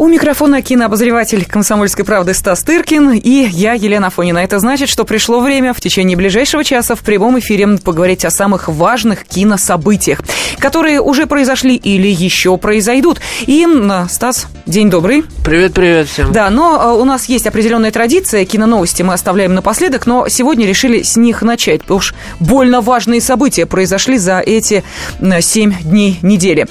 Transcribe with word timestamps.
У 0.00 0.08
микрофона 0.08 0.62
кинообозреватель 0.62 1.44
«Комсомольской 1.44 2.06
правды» 2.06 2.32
Стас 2.32 2.62
Тыркин 2.62 3.12
и 3.12 3.46
я, 3.50 3.74
Елена 3.74 4.08
Фонина. 4.08 4.38
Это 4.38 4.58
значит, 4.58 4.88
что 4.88 5.04
пришло 5.04 5.40
время 5.40 5.74
в 5.74 5.80
течение 5.82 6.16
ближайшего 6.16 6.64
часа 6.64 6.94
в 6.94 7.00
прямом 7.00 7.38
эфире 7.38 7.76
поговорить 7.76 8.24
о 8.24 8.30
самых 8.30 8.68
важных 8.68 9.26
кинособытиях, 9.26 10.22
которые 10.58 11.02
уже 11.02 11.26
произошли 11.26 11.76
или 11.76 12.08
еще 12.08 12.56
произойдут. 12.56 13.20
И, 13.42 13.66
Стас, 14.08 14.46
день 14.64 14.88
добрый. 14.88 15.22
Привет-привет 15.44 16.08
всем. 16.08 16.32
Да, 16.32 16.48
но 16.48 16.80
а, 16.80 16.94
у 16.94 17.04
нас 17.04 17.26
есть 17.26 17.46
определенная 17.46 17.90
традиция, 17.90 18.46
киноновости 18.46 19.02
мы 19.02 19.12
оставляем 19.12 19.52
напоследок, 19.52 20.06
но 20.06 20.28
сегодня 20.28 20.66
решили 20.66 21.02
с 21.02 21.18
них 21.18 21.42
начать, 21.42 21.82
потому 21.82 22.00
что 22.00 22.16
больно 22.38 22.80
важные 22.80 23.20
события 23.20 23.66
произошли 23.66 24.16
за 24.16 24.38
эти 24.38 24.82
7 25.20 25.74
дней 25.82 26.18
недели. 26.22 26.66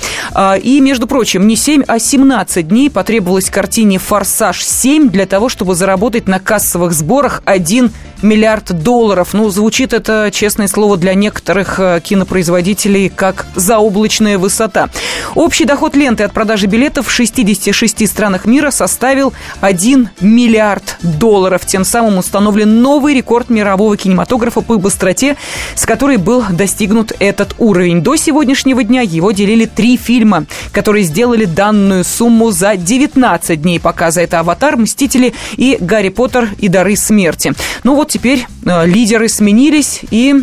И, 0.64 0.82
между 0.82 1.06
прочим, 1.06 1.46
не 1.46 1.56
7, 1.56 1.84
а 1.86 2.00
17 2.00 2.68
дней 2.68 2.90
потребовалось 2.90 3.19
потребовалось 3.20 3.50
картине 3.50 3.98
«Форсаж 3.98 4.62
7» 4.62 5.10
для 5.10 5.26
того, 5.26 5.50
чтобы 5.50 5.76
заработать 5.76 6.30
на 6.30 6.40
кассовых 6.40 6.94
сборах 6.94 7.42
1 7.44 7.92
миллиард 8.22 8.84
долларов. 8.84 9.34
Ну, 9.34 9.50
звучит 9.50 9.94
это, 9.94 10.30
честное 10.32 10.68
слово, 10.68 10.98
для 10.98 11.14
некоторых 11.14 11.80
э, 11.80 12.02
кинопроизводителей 12.04 13.10
как 13.10 13.46
заоблачная 13.56 14.38
высота. 14.38 14.90
Общий 15.36 15.66
доход 15.66 15.96
ленты 15.96 16.24
от 16.24 16.34
продажи 16.34 16.68
билетов 16.68 17.08
в 17.08 17.12
66 17.12 18.08
странах 18.08 18.46
мира 18.46 18.72
составил 18.72 19.34
1 19.62 20.10
миллиард 20.22 20.98
долларов. 21.02 21.66
Тем 21.66 21.86
самым 21.86 22.18
установлен 22.18 22.82
новый 22.82 23.14
рекорд 23.14 23.50
мирового 23.50 23.96
кинематографа 23.96 24.62
по 24.62 24.78
быстроте, 24.78 25.38
с 25.76 25.86
которой 25.86 26.18
был 26.18 26.44
достигнут 26.50 27.14
этот 27.20 27.56
уровень. 27.58 28.02
До 28.02 28.16
сегодняшнего 28.16 28.84
дня 28.84 29.02
его 29.02 29.32
делили 29.32 29.66
три 29.66 29.98
фильма, 29.98 30.46
которые 30.72 31.04
сделали 31.04 31.46
данную 31.46 32.04
сумму 32.04 32.52
за 32.52 32.76
19 32.76 33.09
дней 33.16 33.80
показа. 33.80 34.22
Это 34.22 34.40
«Аватар», 34.40 34.78
«Мстители» 34.78 35.34
и 35.58 35.78
«Гарри 35.80 36.10
Поттер 36.10 36.50
и 36.58 36.68
дары 36.68 36.96
смерти». 36.96 37.54
Ну 37.84 37.96
вот 37.96 38.10
теперь 38.10 38.46
э, 38.66 38.86
лидеры 38.86 39.30
сменились, 39.30 40.02
и 40.12 40.36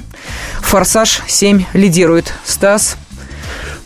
«Форсаж 0.60 1.22
7» 1.28 1.64
лидирует. 1.74 2.32
Стас, 2.44 2.96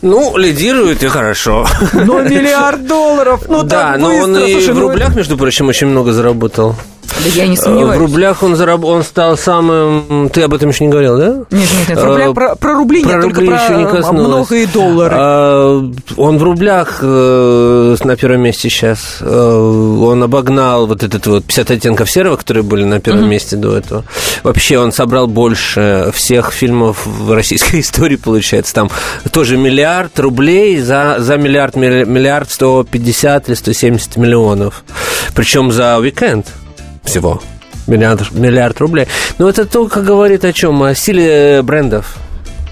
ну, 0.01 0.35
лидирует 0.35 1.03
и 1.03 1.07
хорошо. 1.07 1.67
Но 1.93 2.21
миллиард 2.21 2.87
долларов, 2.87 3.43
ну 3.47 3.63
Да, 3.63 3.95
но 3.97 4.15
он 4.15 4.35
и 4.35 4.55
в 4.55 4.73
ну 4.73 4.81
рублях, 4.81 5.15
между 5.15 5.37
прочим, 5.37 5.67
очень 5.67 5.87
много 5.87 6.11
заработал. 6.11 6.75
Да 7.23 7.29
я 7.29 7.47
не 7.47 7.57
сомневаюсь. 7.57 7.97
В 7.97 7.99
рублях 7.99 8.43
он, 8.43 8.55
зараб... 8.55 8.83
он 8.83 9.03
стал 9.03 9.37
самым... 9.37 10.29
Ты 10.29 10.41
об 10.43 10.53
этом 10.53 10.69
еще 10.69 10.85
не 10.85 10.91
говорил, 10.91 11.17
да? 11.17 11.27
Нет, 11.51 11.69
нет, 11.77 11.89
нет. 11.89 11.99
В 11.99 12.03
рублях, 12.03 12.29
а, 12.29 12.33
про, 12.33 12.55
про 12.55 12.73
рубли 12.75 13.03
про 13.03 13.09
нет, 13.09 13.23
рубли 13.23 13.47
только 13.47 13.53
еще 13.55 13.73
про 13.73 13.77
не 13.77 13.85
коснулось. 13.85 14.27
много 14.27 14.55
и 14.55 14.65
доллары. 14.65 15.15
А, 15.17 15.91
он 16.17 16.37
в 16.37 16.43
рублях 16.43 16.99
э, 17.01 17.95
на 18.03 18.15
первом 18.15 18.41
месте 18.41 18.69
сейчас. 18.69 19.17
Э, 19.21 19.27
он 19.27 20.23
обогнал 20.23 20.87
вот 20.87 21.03
этот 21.03 21.27
вот 21.27 21.45
50 21.45 21.71
оттенков 21.71 22.09
серого, 22.09 22.37
которые 22.37 22.63
были 22.63 22.83
на 22.83 22.99
первом 22.99 23.25
mm-hmm. 23.25 23.29
месте 23.29 23.55
до 23.55 23.77
этого. 23.77 24.03
Вообще 24.43 24.79
он 24.79 24.91
собрал 24.91 25.27
больше 25.27 26.11
всех 26.13 26.51
фильмов 26.51 27.05
в 27.05 27.33
российской 27.33 27.79
истории, 27.81 28.15
получается. 28.15 28.73
Там 28.73 28.89
тоже 29.31 29.57
миллиард 29.57 30.19
рублей 30.19 30.79
за, 30.79 31.17
за 31.19 31.37
миллиард, 31.37 31.75
миллиард 31.75 32.49
150 32.49 33.47
или 33.47 33.55
170 33.55 34.17
миллионов. 34.17 34.83
Причем 35.35 35.71
за 35.71 35.97
уикенд 35.99 36.47
всего. 37.03 37.41
Миллиард, 37.87 38.31
миллиард 38.31 38.79
рублей. 38.79 39.07
Но 39.37 39.49
это 39.49 39.65
только 39.65 40.01
говорит 40.01 40.45
о 40.45 40.53
чем? 40.53 40.83
О 40.83 40.93
силе 40.93 41.61
брендов. 41.63 42.17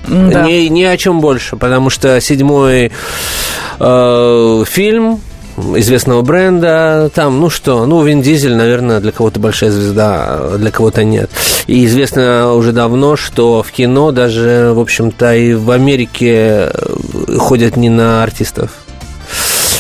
Да. 0.07 0.43
Ни, 0.43 0.67
ни 0.67 0.83
о 0.83 0.97
чем 0.97 1.19
больше, 1.21 1.55
потому 1.55 1.89
что 1.89 2.19
седьмой 2.21 2.91
э, 3.79 4.63
фильм 4.67 5.21
известного 5.75 6.21
бренда, 6.21 7.11
там, 7.13 7.39
ну 7.39 7.49
что, 7.49 7.85
ну, 7.85 8.03
Вин 8.03 8.21
Дизель, 8.21 8.55
наверное, 8.55 8.99
для 8.99 9.11
кого-то 9.11 9.39
большая 9.39 9.71
звезда, 9.71 10.57
для 10.57 10.71
кого-то 10.71 11.03
нет. 11.03 11.29
И 11.67 11.85
известно 11.85 12.53
уже 12.53 12.71
давно, 12.71 13.15
что 13.15 13.61
в 13.63 13.71
кино 13.71 14.11
даже, 14.11 14.71
в 14.73 14.79
общем-то, 14.79 15.35
и 15.35 15.53
в 15.53 15.71
Америке 15.71 16.71
ходят 17.37 17.75
не 17.75 17.89
на 17.89 18.23
артистов, 18.23 18.71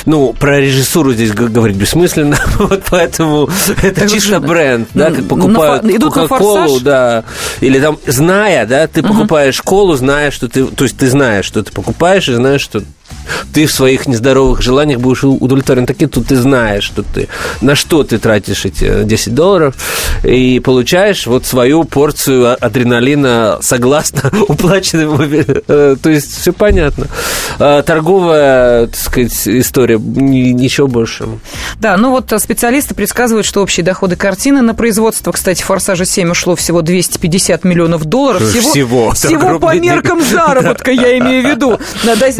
ну, 0.09 0.33
про 0.33 0.59
режиссуру 0.59 1.13
здесь 1.13 1.31
говорить 1.31 1.77
бессмысленно, 1.77 2.39
вот 2.57 2.83
поэтому 2.89 3.47
это 3.83 4.01
так 4.01 4.09
чисто 4.09 4.39
бренд, 4.39 4.89
да, 4.95 5.11
как 5.11 5.27
покупают 5.27 5.83
Кока-Колу, 6.01 6.79
да, 6.79 7.23
или 7.61 7.79
там, 7.79 7.99
зная, 8.07 8.65
да, 8.65 8.87
ты 8.87 9.03
покупаешь 9.03 9.61
колу, 9.61 9.95
зная, 9.95 10.31
что 10.31 10.49
ты, 10.49 10.65
то 10.65 10.83
есть 10.83 10.97
ты 10.97 11.07
знаешь, 11.07 11.45
что 11.45 11.63
ты 11.63 11.71
покупаешь, 11.71 12.27
и 12.27 12.33
знаешь, 12.33 12.61
что 12.61 12.81
ты 13.53 13.65
в 13.65 13.71
своих 13.71 14.07
нездоровых 14.07 14.61
желаниях 14.61 14.99
будешь 14.99 15.23
удовлетворен. 15.23 15.85
Такие 15.85 16.07
тут 16.07 16.27
ты 16.27 16.35
знаешь, 16.35 16.83
что 16.83 17.03
ты, 17.03 17.27
на 17.61 17.75
что 17.75 18.03
ты 18.03 18.17
тратишь 18.17 18.65
эти 18.65 19.03
10 19.03 19.33
долларов, 19.33 19.75
и 20.23 20.59
получаешь 20.59 21.27
вот 21.27 21.45
свою 21.45 21.83
порцию 21.83 22.57
адреналина 22.63 23.59
согласно 23.61 24.31
уплаченному. 24.47 25.19
Э, 25.21 25.95
то 26.01 26.09
есть 26.09 26.41
все 26.41 26.53
понятно. 26.53 27.07
А 27.57 27.81
торговая, 27.81 28.87
так 28.87 28.95
сказать, 28.95 29.47
история, 29.47 29.97
ничего 29.99 30.87
больше. 30.87 31.27
Да, 31.79 31.97
ну 31.97 32.11
вот 32.11 32.31
специалисты 32.37 32.93
предсказывают, 32.95 33.45
что 33.45 33.61
общие 33.61 33.83
доходы 33.83 34.15
картины 34.15 34.61
на 34.61 34.73
производство, 34.73 35.31
кстати, 35.31 35.63
«Форсажа 35.63 36.03
7» 36.03 36.29
ушло 36.31 36.55
всего 36.55 36.81
250 36.81 37.63
миллионов 37.63 38.05
долларов. 38.05 38.43
Всего, 38.43 38.69
всего, 38.69 39.11
всего 39.11 39.59
по 39.59 39.75
меркам 39.75 40.21
заработка, 40.29 40.91
я 40.91 41.17
имею 41.17 41.43
в 41.43 41.49
виду. 41.49 41.79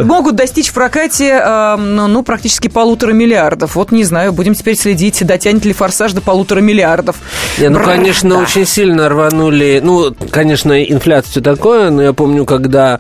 Могут 0.04 0.36
достичь 0.36 0.59
прокате, 0.74 1.42
э, 1.44 1.76
ну, 1.78 2.24
практически 2.24 2.68
полутора 2.68 3.14
миллиардов. 3.14 3.76
Вот 3.76 3.92
не 3.92 4.04
знаю, 4.04 4.34
будем 4.34 4.54
теперь 4.54 4.78
следить, 4.78 5.26
дотянет 5.26 5.66
ли 5.66 5.74
«Форсаж» 5.74 6.14
до 6.14 6.22
полутора 6.22 6.60
миллиардов. 6.60 7.18
Не, 7.58 7.70
ну, 7.70 7.84
конечно, 7.84 8.32
да. 8.32 8.42
очень 8.42 8.66
сильно 8.66 9.10
рванули. 9.10 9.80
Ну, 9.84 10.14
конечно, 10.32 10.84
инфляция 10.84 11.32
все 11.32 11.42
такое, 11.42 11.90
но 11.90 12.02
я 12.02 12.14
помню, 12.14 12.46
когда 12.46 13.00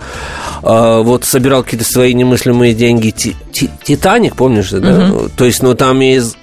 э, 0.64 1.02
вот 1.03 1.25
собирал 1.25 1.64
какие-то 1.64 1.86
свои 1.86 2.14
немыслимые 2.14 2.74
деньги 2.74 3.09
«Титаник», 3.12 4.36
помнишь, 4.36 4.70
да? 4.70 5.09
Угу. 5.09 5.30
То 5.36 5.46
есть, 5.46 5.64
ну, 5.64 5.74
там 5.76 6.02
из 6.02 6.36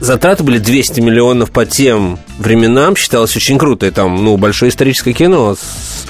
затраты 0.00 0.42
были 0.42 0.58
200 0.58 1.00
миллионов 1.00 1.50
по 1.50 1.66
тем 1.66 2.18
временам, 2.38 2.96
считалось 2.96 3.36
очень 3.36 3.58
круто. 3.58 3.86
И 3.86 3.90
там, 3.90 4.24
ну, 4.24 4.36
большое 4.36 4.70
историческое 4.70 5.12
кино 5.12 5.54
с 5.54 6.06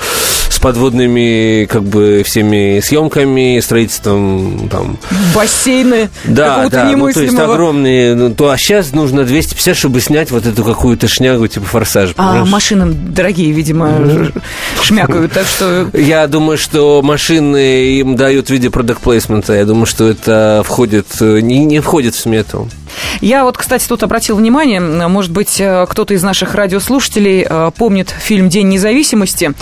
с 0.58 0.60
подводными, 0.60 1.66
как 1.66 1.84
бы, 1.84 2.22
всеми 2.24 2.80
съемками, 2.80 3.60
строительством 3.60 4.68
там... 4.68 4.98
Бассейны 5.32 6.10
Да, 6.24 6.68
да, 6.68 6.90
ну, 6.96 7.12
то 7.12 7.20
есть 7.20 7.38
огромные. 7.38 8.16
Ну, 8.16 8.34
то, 8.34 8.50
а 8.50 8.58
сейчас 8.58 8.92
нужно 8.92 9.22
250, 9.22 9.76
чтобы 9.76 10.00
снять 10.00 10.32
вот 10.32 10.46
эту 10.46 10.64
какую-то 10.64 11.06
шнягу, 11.06 11.46
типа 11.46 11.64
форсаж. 11.64 12.10
А 12.16 12.44
машины 12.44 12.92
дорогие, 12.92 13.52
видимо, 13.52 14.32
шмякают, 14.82 15.32
так 15.32 15.46
что... 15.46 15.90
Я 15.94 16.26
думаю, 16.26 16.58
что 16.58 17.02
машины 17.02 17.98
им 18.00 18.16
дают 18.16 18.48
в 18.48 18.50
виде 18.50 18.68
продукт 18.68 19.00
плейсмента. 19.00 19.52
Я 19.52 19.64
думаю, 19.64 19.86
что 19.86 20.08
это 20.08 20.62
входит, 20.64 21.06
не, 21.20 21.64
не 21.64 21.78
входит 21.78 22.16
в 22.16 22.18
смету. 22.18 22.68
Я 23.20 23.44
вот, 23.44 23.56
кстати, 23.56 23.86
тут 23.86 24.02
обратил 24.02 24.36
внимание, 24.36 24.80
может 24.80 25.32
быть, 25.32 25.60
э, 25.60 25.86
кто-то 25.88 26.14
из 26.14 26.22
наших 26.22 26.54
радиослушателей 26.54 27.46
э, 27.48 27.70
помнит 27.76 28.10
фильм 28.10 28.48
«День 28.48 28.68
независимости». 28.68 29.52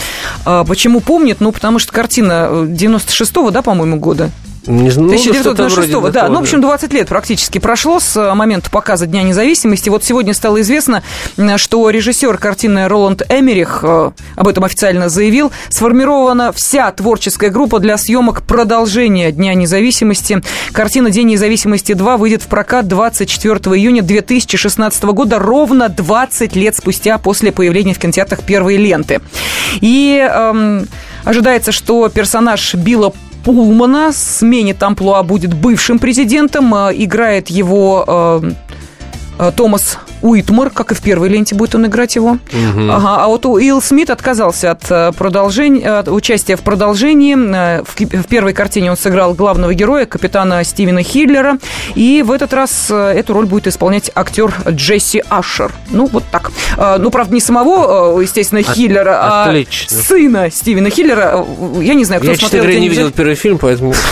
Э, 0.44 0.64
почему 0.66 1.00
помнит? 1.00 1.40
Ну, 1.40 1.52
потому 1.52 1.78
что 1.78 1.92
картина 1.92 2.48
96-го, 2.66 3.50
да, 3.50 3.62
по-моему, 3.62 3.98
года. 3.98 4.30
Не 4.66 4.90
знаю, 4.90 5.10
1996 5.10 5.92
ну, 5.92 6.10
да. 6.10 6.28
Ну, 6.28 6.36
в 6.36 6.42
общем, 6.42 6.60
20 6.60 6.92
лет 6.92 7.08
практически 7.08 7.58
прошло 7.58 8.00
с 8.00 8.16
э, 8.16 8.34
момента 8.34 8.70
показа 8.70 9.06
Дня 9.06 9.22
независимости. 9.22 9.88
Вот 9.88 10.04
сегодня 10.04 10.34
стало 10.34 10.60
известно, 10.60 11.02
что 11.56 11.88
режиссер 11.88 12.36
картины 12.38 12.88
Роланд 12.88 13.22
Эмерих 13.28 13.80
э, 13.82 14.10
об 14.34 14.48
этом 14.48 14.64
официально 14.64 15.08
заявил. 15.08 15.52
Сформирована 15.68 16.52
вся 16.52 16.90
творческая 16.90 17.50
группа 17.50 17.78
для 17.78 17.96
съемок 17.96 18.42
продолжения 18.42 19.30
Дня 19.30 19.54
независимости. 19.54 20.42
Картина 20.72 21.10
День 21.10 21.28
независимости 21.28 21.92
2 21.92 22.16
выйдет 22.16 22.42
в 22.42 22.46
прокат 22.48 22.88
24 22.88 23.56
июня 23.76 24.02
2016 24.02 25.04
года, 25.04 25.38
ровно 25.38 25.88
20 25.88 26.56
лет 26.56 26.74
спустя 26.76 27.18
после 27.18 27.52
появления 27.52 27.94
в 27.94 27.98
кинотеатрах 27.98 28.42
первой 28.42 28.76
ленты. 28.76 29.20
И 29.80 30.18
эм, 30.18 30.88
ожидается, 31.24 31.72
что 31.72 32.08
персонаж 32.08 32.74
Билла 32.74 33.12
Пулмана 33.46 34.10
сменит 34.12 34.82
амплуа 34.82 35.22
будет 35.22 35.54
бывшим 35.54 36.00
президентом. 36.00 36.74
Э, 36.74 36.92
играет 36.92 37.48
его 37.48 38.04
э, 38.42 38.50
Томас 39.56 39.98
Уитмор, 40.22 40.70
как 40.70 40.92
и 40.92 40.94
в 40.94 41.02
первой 41.02 41.28
ленте 41.28 41.54
будет 41.54 41.74
он 41.74 41.86
играть 41.86 42.16
его. 42.16 42.30
Угу. 42.30 42.90
Ага, 42.90 43.16
а 43.24 43.26
вот 43.26 43.44
Уилл 43.46 43.82
Смит 43.82 44.10
отказался 44.10 44.72
от, 44.72 44.90
э, 44.90 45.12
продолжения, 45.16 45.98
от 45.98 46.08
участия 46.08 46.56
в 46.56 46.62
продолжении. 46.62 47.36
Э, 47.36 47.82
в, 47.82 47.94
в 47.94 48.26
первой 48.26 48.52
картине 48.52 48.90
он 48.90 48.96
сыграл 48.96 49.34
главного 49.34 49.74
героя, 49.74 50.06
капитана 50.06 50.64
Стивена 50.64 51.02
Хиллера. 51.02 51.58
И 51.94 52.22
в 52.26 52.32
этот 52.32 52.52
раз 52.52 52.90
эту 52.90 53.34
роль 53.34 53.46
будет 53.46 53.66
исполнять 53.66 54.10
актер 54.14 54.54
Джесси 54.68 55.22
Ашер. 55.28 55.72
Ну, 55.90 56.06
вот 56.06 56.24
так. 56.30 56.50
Ну, 56.98 57.10
правда, 57.10 57.34
не 57.34 57.40
самого, 57.40 58.20
естественно, 58.20 58.62
Хиллера, 58.62 59.18
а 59.20 59.44
Отлично. 59.44 59.96
сына 59.96 60.50
Стивена 60.50 60.90
Хиллера. 60.90 61.44
Я 61.80 61.94
не 61.94 62.04
знаю, 62.04 62.20
кто 62.20 62.30
Я, 62.30 62.36
смотрел. 62.36 62.64
Я, 62.64 62.80
не 62.80 62.88
видел 62.88 63.10
первый 63.10 63.34
фильм, 63.34 63.58
поэтому... 63.58 63.94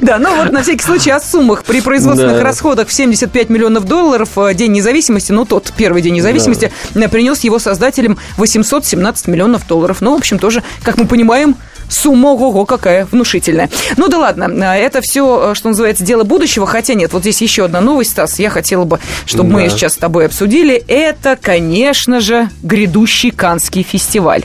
Да, 0.00 0.18
ну 0.18 0.34
вот 0.36 0.52
на 0.52 0.62
всякий 0.62 0.82
случай 0.82 1.10
о 1.10 1.20
суммах. 1.20 1.64
При 1.64 1.80
производственных 1.80 2.42
расходах 2.42 2.88
в 2.88 2.92
75 2.92 3.48
миллионов 3.48 3.67
долларов 3.74 4.30
э, 4.36 4.54
День 4.54 4.72
независимости, 4.72 5.32
ну 5.32 5.44
тот 5.44 5.72
первый 5.76 6.02
День 6.02 6.14
независимости, 6.14 6.72
да. 6.94 7.08
принес 7.08 7.40
его 7.40 7.58
создателям 7.58 8.18
817 8.36 9.28
миллионов 9.28 9.66
долларов. 9.66 10.00
Ну, 10.00 10.14
в 10.14 10.18
общем, 10.18 10.38
тоже, 10.38 10.62
как 10.82 10.98
мы 10.98 11.06
понимаем, 11.06 11.56
Сумма, 11.88 12.28
ого, 12.28 12.66
какая 12.66 13.06
внушительная. 13.06 13.70
Ну 13.96 14.08
да 14.08 14.18
ладно, 14.18 14.44
э, 14.44 14.78
это 14.78 15.00
все, 15.00 15.52
э, 15.52 15.54
что 15.54 15.68
называется, 15.68 16.04
дело 16.04 16.24
будущего. 16.24 16.66
Хотя 16.66 16.94
нет, 16.94 17.12
вот 17.12 17.22
здесь 17.22 17.40
еще 17.40 17.64
одна 17.64 17.80
новость, 17.80 18.10
Стас, 18.10 18.38
я 18.38 18.50
хотела 18.50 18.84
бы, 18.84 18.98
чтобы 19.24 19.50
да. 19.50 19.56
мы 19.56 19.68
сейчас 19.70 19.94
с 19.94 19.96
тобой 19.96 20.26
обсудили. 20.26 20.74
Это, 20.86 21.38
конечно 21.40 22.20
же, 22.20 22.50
грядущий 22.62 23.30
Канский 23.30 23.82
фестиваль. 23.82 24.44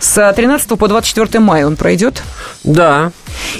С 0.00 0.32
13 0.32 0.68
по 0.78 0.88
24 0.88 1.40
мая 1.40 1.66
он 1.66 1.76
пройдет? 1.76 2.22
Да, 2.64 3.12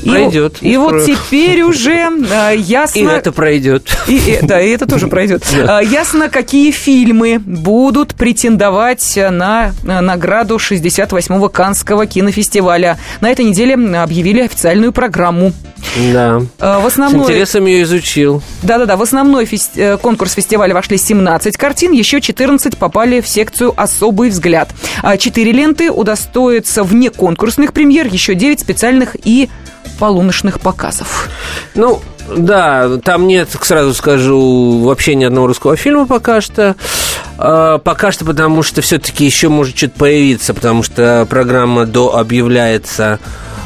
и, 0.02 0.10
пройдет. 0.10 0.58
И 0.60 0.76
вот 0.76 1.04
теперь 1.04 1.62
уже 1.62 2.10
э, 2.30 2.56
ясно... 2.56 2.98
И 2.98 3.04
это 3.04 3.32
пройдет. 3.32 3.88
И, 4.06 4.16
и, 4.16 4.38
да, 4.42 4.60
и 4.60 4.70
это 4.70 4.86
тоже 4.86 5.08
пройдет. 5.08 5.44
Да. 5.54 5.80
Э, 5.80 5.84
ясно, 5.84 6.28
какие 6.28 6.70
фильмы 6.70 7.38
будут 7.38 8.14
претендовать 8.14 9.16
на 9.16 9.72
награду 9.82 10.56
68-го 10.56 11.48
Канского 11.48 12.06
кинофестиваля. 12.06 12.98
На 13.20 13.30
этой 13.30 13.44
неделе 13.44 13.74
объявили 13.74 14.40
официальную 14.40 14.92
программу. 14.92 15.52
Да. 16.12 16.42
Э, 16.58 16.80
в 16.80 16.86
основной... 16.86 17.26
С 17.26 17.28
интересом 17.30 17.66
ее 17.66 17.82
изучил. 17.82 18.42
Да-да-да, 18.62 18.96
в 18.96 19.02
основной 19.02 19.44
фест... 19.46 19.72
Э, 19.76 19.96
конкурс 19.96 20.34
фестиваля 20.34 20.74
вошли 20.74 20.98
17 20.98 21.56
картин, 21.56 21.92
еще 21.92 22.20
14 22.20 22.76
попали 22.76 23.20
в 23.20 23.28
секцию 23.28 23.74
«Особый 23.76 24.30
взгляд». 24.30 24.70
А 25.02 25.16
четыре 25.16 25.52
ленты 25.52 25.90
удостоятся 25.98 26.84
вне 26.84 27.10
конкурсных 27.10 27.72
премьер, 27.72 28.06
еще 28.06 28.34
9 28.34 28.60
специальных 28.60 29.16
и 29.24 29.48
полуночных 29.98 30.60
показов. 30.60 31.28
Ну, 31.74 32.00
да, 32.36 32.98
там 32.98 33.26
нет, 33.26 33.48
сразу 33.62 33.94
скажу, 33.94 34.80
вообще 34.80 35.14
ни 35.14 35.24
одного 35.24 35.48
русского 35.48 35.76
фильма 35.76 36.06
пока 36.06 36.40
что. 36.40 36.76
А, 37.36 37.78
пока 37.78 38.12
что, 38.12 38.24
потому 38.24 38.62
что 38.62 38.80
все-таки 38.80 39.24
еще 39.24 39.48
может 39.48 39.76
что-то 39.76 39.98
появиться, 39.98 40.54
потому 40.54 40.82
что 40.82 41.26
программа 41.28 41.86
до 41.86 42.16
объявляется 42.16 43.18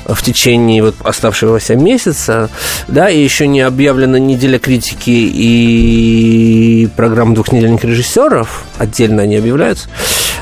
в 0.07 0.23
течение 0.23 0.83
вот 0.83 0.97
оставшегося 1.05 1.77
месяца, 1.77 2.51
да, 2.89 3.11
и 3.11 3.23
еще 3.23 3.47
не 3.47 3.61
объявлена 3.61 4.19
неделя 4.19 4.59
критики 4.59 5.11
и 5.11 6.89
программа 6.97 7.35
двухнедельных 7.35 7.85
режиссеров, 7.85 8.65
отдельно 8.79 9.23
они 9.23 9.37
объявляются, 9.37 9.89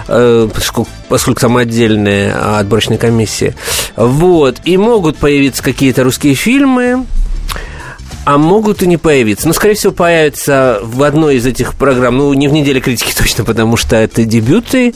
э, 0.08 0.48
поскольку, 0.52 0.90
поскольку 1.08 1.40
там 1.40 1.56
отдельные 1.56 2.32
отборочные 2.32 2.98
комиссии. 2.98 3.54
Вот, 3.96 4.56
и 4.64 4.76
могут 4.76 5.16
появиться 5.16 5.62
какие-то 5.62 6.04
русские 6.04 6.34
фильмы, 6.34 7.04
а 8.24 8.38
могут 8.38 8.82
и 8.82 8.86
не 8.86 8.96
появиться. 8.96 9.46
Но, 9.46 9.54
скорее 9.54 9.74
всего, 9.74 9.92
появятся 9.92 10.80
в 10.82 11.02
одной 11.02 11.36
из 11.36 11.46
этих 11.46 11.74
программ. 11.74 12.18
Ну, 12.18 12.32
не 12.34 12.48
в 12.48 12.52
неделе 12.52 12.80
критики 12.80 13.14
точно, 13.18 13.44
потому 13.44 13.76
что 13.76 13.96
это 13.96 14.24
дебюты. 14.24 14.94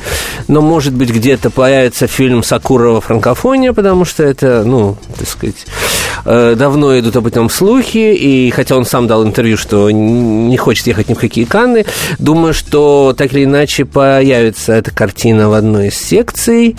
Но, 0.49 0.61
может 0.61 0.93
быть, 0.93 1.11
где-то 1.11 1.51
появится 1.51 2.07
фильм 2.07 2.43
Сакурова 2.43 3.01
«Франкофония», 3.01 3.73
потому 3.73 4.05
что 4.05 4.23
это, 4.23 4.63
ну, 4.65 4.97
так 5.19 5.29
сказать, 5.29 5.67
э, 6.25 6.55
давно 6.57 6.99
идут 6.99 7.17
об 7.17 7.27
этом 7.27 7.49
слухи. 7.49 8.15
И 8.15 8.51
хотя 8.51 8.77
он 8.77 8.85
сам 8.85 9.07
дал 9.07 9.25
интервью, 9.25 9.57
что 9.57 9.91
не 9.91 10.57
хочет 10.57 10.87
ехать 10.87 11.09
ни 11.09 11.15
в 11.15 11.19
какие 11.19 11.45
Канны, 11.45 11.87
думаю, 12.19 12.53
что 12.53 13.15
так 13.17 13.33
или 13.33 13.45
иначе 13.45 13.85
появится 13.85 14.73
эта 14.73 14.91
картина 14.91 15.49
в 15.49 15.55
одной 15.55 15.89
из 15.89 15.95
секций. 15.95 16.77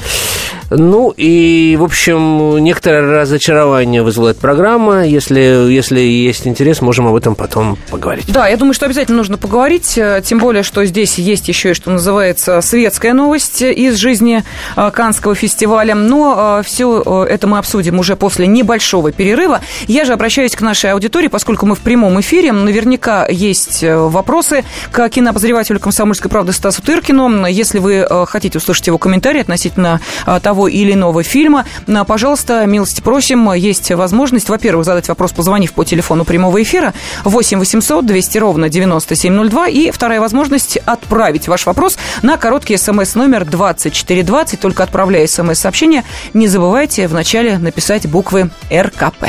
Ну 0.70 1.14
и, 1.16 1.76
в 1.80 1.84
общем, 1.84 2.58
некоторое 2.58 3.22
разочарование 3.22 4.02
вызывает 4.02 4.38
программа. 4.38 5.06
Если, 5.06 5.40
если 5.40 6.00
есть 6.00 6.48
интерес, 6.48 6.82
можем 6.82 7.08
об 7.08 7.16
этом 7.16 7.36
потом 7.36 7.78
поговорить. 7.92 8.26
Да, 8.28 8.48
я 8.48 8.58
думаю, 8.58 8.74
что 8.74 8.86
обязательно 8.86 9.18
нужно 9.18 9.38
поговорить, 9.38 9.98
э, 9.98 10.22
тем 10.26 10.40
более, 10.40 10.64
что 10.64 10.84
здесь 10.86 11.18
есть 11.18 11.48
еще 11.48 11.72
и, 11.72 11.74
что 11.74 11.92
называется, 11.92 12.62
светская 12.62 13.14
новость 13.14 13.62
из 13.62 13.96
жизни 13.96 14.44
э, 14.76 14.92
Канского 14.92 15.36
фестиваля. 15.36 15.94
Но 15.94 16.60
э, 16.60 16.64
все 16.64 17.26
это 17.30 17.48
мы 17.48 17.60
обсудим 17.60 18.00
уже 18.00 18.16
после 18.16 18.48
небольшого 18.48 19.12
перерыва. 19.12 19.62
Я 19.88 20.06
же 20.06 20.14
обращаюсь 20.14 20.56
к 20.56 20.62
нашей 20.62 20.92
аудитории, 20.92 21.28
поскольку 21.28 21.66
мы 21.66 21.76
в 21.76 21.80
прямом 21.80 22.20
эфире. 22.22 22.52
Наверняка 22.52 23.28
есть 23.28 23.84
вопросы 23.84 24.64
к 24.92 25.08
кинообозревателю 25.10 25.80
«Комсомольской 25.80 26.32
правды» 26.32 26.54
Стасу 26.54 26.82
Тыркину. 26.82 27.46
Если 27.46 27.80
вы 27.80 28.08
хотите 28.28 28.58
услышать 28.58 28.88
его 28.88 28.98
комментарий 28.98 29.42
относительно 29.42 30.02
того, 30.42 30.55
того 30.56 30.69
или 30.69 30.94
иного 30.94 31.22
фильма, 31.22 31.66
а, 31.86 32.06
пожалуйста, 32.06 32.66
милости 32.66 33.02
просим, 33.02 33.52
есть 33.52 33.92
возможность, 33.92 34.48
во-первых, 34.48 34.86
задать 34.86 35.10
вопрос, 35.10 35.34
позвонив 35.34 35.74
по 35.74 35.84
телефону 35.84 36.24
прямого 36.24 36.63
эфира 36.63 36.94
8 37.25 37.60
800 37.60 38.06
200 38.06 38.38
ровно 38.38 38.69
9702, 38.69 39.68
и 39.68 39.92
вторая 39.92 40.22
возможность 40.22 40.78
отправить 40.78 41.50
ваш 41.50 41.66
вопрос 41.66 41.98
на 42.22 42.38
короткий 42.38 42.78
смс 42.78 43.16
номер 43.16 43.44
2420, 43.44 44.57
только 44.57 44.84
отправляя 44.84 45.28
смс-сообщение, 45.28 46.06
не 46.34 46.48
забывайте 46.48 47.10
вначале 47.10 47.57
написать 47.57 48.07
буквы 48.07 48.50
РКП. 48.72 49.25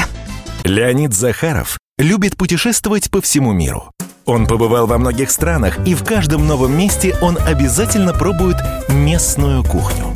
Леонид 0.63 1.13
Захаров 1.13 1.77
любит 1.99 2.37
путешествовать 2.37 3.11
по 3.11 3.21
всему 3.21 3.53
миру. 3.53 3.91
Он 4.27 4.47
побывал 4.47 4.87
во 4.87 4.99
многих 4.99 5.33
странах, 5.33 5.79
и 5.87 5.95
в 5.95 6.05
каждом 6.05 6.47
новом 6.47 6.77
месте 6.79 7.17
он 7.21 7.37
обязательно 7.37 8.13
пробует 8.13 8.59
местную 8.89 9.65
кухню– 9.65 10.07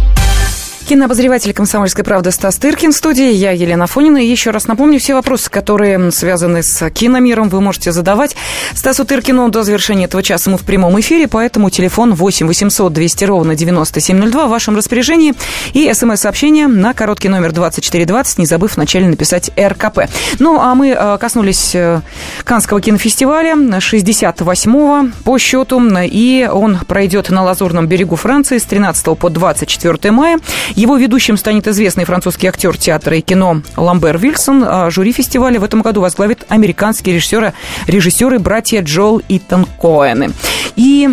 Кинообозреватель 0.91 1.53
«Комсомольской 1.53 2.03
правды» 2.03 2.31
Стас 2.31 2.57
Тыркин 2.57 2.91
в 2.91 2.95
студии. 2.97 3.31
Я 3.31 3.51
Елена 3.51 3.87
Фонина. 3.87 4.17
И 4.17 4.27
еще 4.27 4.49
раз 4.49 4.67
напомню, 4.67 4.99
все 4.99 5.13
вопросы, 5.13 5.49
которые 5.49 6.11
связаны 6.11 6.63
с 6.63 6.89
киномиром, 6.89 7.47
вы 7.47 7.61
можете 7.61 7.93
задавать 7.93 8.35
Стасу 8.75 9.05
Тыркину 9.05 9.47
до 9.47 9.63
завершения 9.63 10.03
этого 10.03 10.21
часа. 10.21 10.49
Мы 10.49 10.57
в 10.57 10.63
прямом 10.63 10.99
эфире, 10.99 11.29
поэтому 11.29 11.69
телефон 11.69 12.13
8 12.13 12.45
800 12.45 12.91
200 12.91 13.23
ровно 13.23 13.55
9702 13.55 14.47
в 14.47 14.49
вашем 14.49 14.75
распоряжении. 14.75 15.33
И 15.71 15.89
смс-сообщение 15.93 16.67
на 16.67 16.93
короткий 16.93 17.29
номер 17.29 17.53
2420, 17.53 18.39
не 18.39 18.45
забыв 18.45 18.75
вначале 18.75 19.07
написать 19.07 19.49
РКП. 19.57 20.09
Ну, 20.39 20.59
а 20.59 20.75
мы 20.75 20.89
э, 20.89 21.17
коснулись 21.21 21.73
э, 21.73 22.01
Канского 22.43 22.81
кинофестиваля 22.81 23.53
68-го 23.53 25.07
по 25.23 25.37
счету. 25.39 25.81
И 26.01 26.49
он 26.51 26.79
пройдет 26.85 27.29
на 27.29 27.43
Лазурном 27.43 27.87
берегу 27.87 28.17
Франции 28.17 28.57
с 28.57 28.63
13 28.63 29.17
по 29.17 29.29
24 29.29 30.11
мая. 30.11 30.37
Его 30.81 30.97
ведущим 30.97 31.37
станет 31.37 31.67
известный 31.67 32.05
французский 32.05 32.47
актер 32.47 32.75
театра 32.75 33.15
и 33.15 33.21
кино 33.21 33.61
Ламбер 33.77 34.17
Вильсон. 34.17 34.63
А 34.65 34.89
жюри 34.89 35.11
фестиваля 35.11 35.59
в 35.59 35.63
этом 35.63 35.83
году 35.83 36.01
возглавит 36.01 36.43
американские 36.49 37.13
режиссеры, 37.13 37.53
режиссеры 37.85 38.39
братья 38.39 38.81
Джол 38.81 39.21
и 39.27 39.37
Тан 39.37 39.67
Коэны. 39.79 40.31
И 40.75 41.07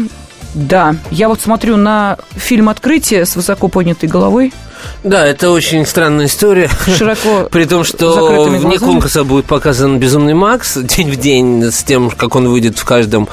да, 0.54 0.96
я 1.10 1.28
вот 1.28 1.42
смотрю 1.42 1.76
на 1.76 2.16
фильм 2.34 2.70
«Открытие» 2.70 3.26
с 3.26 3.36
высоко 3.36 3.68
поднятой 3.68 4.08
головой. 4.08 4.54
Да, 5.04 5.26
это 5.26 5.50
очень 5.50 5.84
странная 5.84 6.26
история. 6.26 6.70
Широко 6.96 7.48
При 7.50 7.66
том, 7.66 7.84
что 7.84 8.44
вне 8.44 8.78
конкурса 8.78 9.22
будет 9.22 9.44
показан 9.44 9.98
«Безумный 9.98 10.32
Макс» 10.32 10.78
день 10.78 11.10
в 11.10 11.16
день 11.16 11.70
с 11.70 11.84
тем, 11.84 12.08
как 12.08 12.36
он 12.36 12.48
выйдет 12.48 12.78
в 12.78 12.86
каждом 12.86 13.28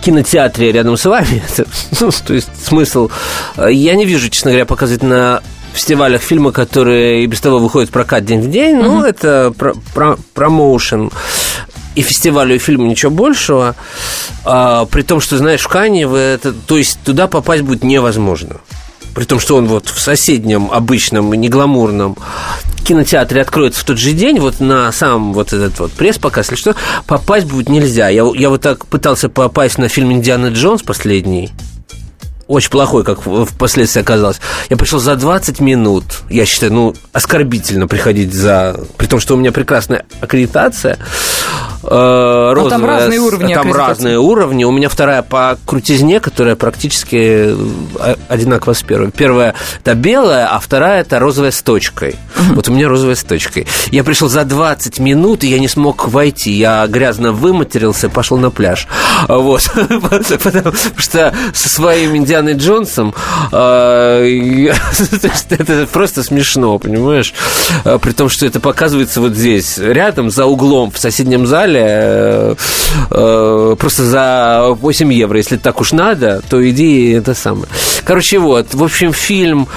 кинотеатре 0.00 0.72
рядом 0.72 0.96
с 0.96 1.04
вами. 1.04 1.42
ну, 2.00 2.10
то 2.26 2.32
есть 2.32 2.48
смысл... 2.64 3.10
Я 3.68 3.94
не 3.94 4.06
вижу, 4.06 4.30
честно 4.30 4.52
говоря, 4.52 4.64
показывать 4.64 5.02
на 5.02 5.42
фестивалях 5.76 6.22
фильмы, 6.22 6.52
которые 6.52 7.24
и 7.24 7.26
без 7.26 7.40
того 7.40 7.58
выходят 7.58 7.90
в 7.90 7.92
прокат 7.92 8.24
день 8.24 8.40
в 8.40 8.50
день. 8.50 8.76
Ну, 8.76 9.02
это 9.04 9.52
про 9.56 9.74
про 9.94 10.16
промоушен 10.34 11.10
и 11.94 12.02
фестивалю, 12.02 12.54
и 12.54 12.58
фильму 12.58 12.86
ничего 12.86 13.10
большего, 13.10 13.74
а, 14.44 14.84
при 14.84 15.02
том, 15.02 15.20
что, 15.20 15.38
знаешь, 15.38 15.62
в 15.62 15.68
Кане, 15.68 16.06
вы 16.06 16.18
это, 16.18 16.52
то 16.52 16.76
есть 16.76 16.98
туда 17.04 17.26
попасть 17.26 17.62
будет 17.62 17.82
невозможно. 17.82 18.56
При 19.14 19.24
том, 19.24 19.40
что 19.40 19.56
он 19.56 19.66
вот 19.66 19.88
в 19.88 19.98
соседнем, 19.98 20.70
обычном, 20.70 21.32
негламурном 21.32 22.18
кинотеатре 22.84 23.40
откроется 23.40 23.80
в 23.80 23.84
тот 23.84 23.98
же 23.98 24.12
день, 24.12 24.38
вот 24.38 24.60
на 24.60 24.92
сам 24.92 25.32
вот 25.32 25.54
этот 25.54 25.78
вот 25.78 25.92
пресс-показ, 25.92 26.50
если 26.50 26.60
что, 26.60 26.76
попасть 27.06 27.46
будет 27.46 27.70
нельзя. 27.70 28.10
Я, 28.10 28.30
я 28.34 28.50
вот 28.50 28.60
так 28.60 28.86
пытался 28.86 29.30
попасть 29.30 29.78
на 29.78 29.88
фильм 29.88 30.12
«Индиана 30.12 30.48
Джонс» 30.48 30.82
последний, 30.82 31.50
очень 32.48 32.70
плохой, 32.70 33.04
как 33.04 33.20
впоследствии 33.22 34.00
оказалось. 34.00 34.40
Я 34.70 34.76
пришел 34.76 34.98
за 34.98 35.16
20 35.16 35.60
минут. 35.60 36.04
Я 36.30 36.46
считаю, 36.46 36.72
ну, 36.72 36.94
оскорбительно 37.12 37.88
приходить 37.88 38.32
за... 38.32 38.78
При 38.96 39.06
том, 39.06 39.20
что 39.20 39.34
у 39.34 39.36
меня 39.36 39.52
прекрасная 39.52 40.04
аккредитация. 40.20 40.98
Э, 41.82 42.52
розовая, 42.54 42.70
там 42.70 42.84
разные 42.84 43.20
уровни 43.20 43.54
Там 43.54 43.72
разные 43.72 44.18
уровни. 44.18 44.64
У 44.64 44.72
меня 44.72 44.88
вторая 44.88 45.22
по 45.22 45.58
крутизне, 45.66 46.20
которая 46.20 46.56
практически 46.56 47.54
э, 47.54 48.14
одинакова 48.28 48.74
с 48.74 48.82
первой. 48.82 49.10
Первая– 49.10 49.54
это 49.84 49.94
белая, 49.94 50.48
а 50.48 50.58
вторая– 50.58 51.00
это 51.02 51.18
розовая 51.18 51.50
с 51.50 51.62
точкой. 51.62 52.16
Вот 52.54 52.68
у 52.68 52.72
меня 52.72 52.88
розовая 52.88 53.14
с 53.14 53.22
точкой. 53.24 53.66
Я 53.90 54.04
пришел 54.04 54.28
за 54.28 54.44
20 54.44 54.98
минут, 54.98 55.44
и 55.44 55.48
я 55.48 55.58
не 55.58 55.68
смог 55.68 56.08
войти. 56.08 56.52
Я 56.52 56.86
грязно 56.86 57.32
выматерился, 57.32 58.08
пошел 58.08 58.36
на 58.38 58.50
пляж. 58.50 58.88
Вот. 59.28 59.70
Потому 60.42 60.72
что 60.96 61.34
со 61.52 61.68
своим 61.68 62.16
Индианой 62.36 62.54
Джонсом 62.54 63.14
э, 63.52 64.68
это 65.50 65.86
просто 65.92 66.22
смешно, 66.22 66.78
понимаешь? 66.78 67.34
При 67.84 68.12
том, 68.12 68.28
что 68.28 68.46
это 68.46 68.60
показывается 68.60 69.20
вот 69.20 69.34
здесь, 69.34 69.78
рядом, 69.78 70.30
за 70.30 70.46
углом, 70.46 70.90
в 70.90 70.98
соседнем 70.98 71.46
зале, 71.46 71.66
далее, 71.66 72.56
э, 73.10 73.76
просто 73.78 74.04
за 74.04 74.66
8 74.80 75.12
евро, 75.12 75.36
если 75.36 75.56
так 75.56 75.80
уж 75.80 75.92
надо, 75.92 76.42
то 76.48 76.68
иди 76.68 77.10
это 77.10 77.34
самое. 77.34 77.66
Короче, 78.04 78.38
вот, 78.38 78.74
в 78.74 78.84
общем, 78.84 79.12
фильм, 79.12 79.68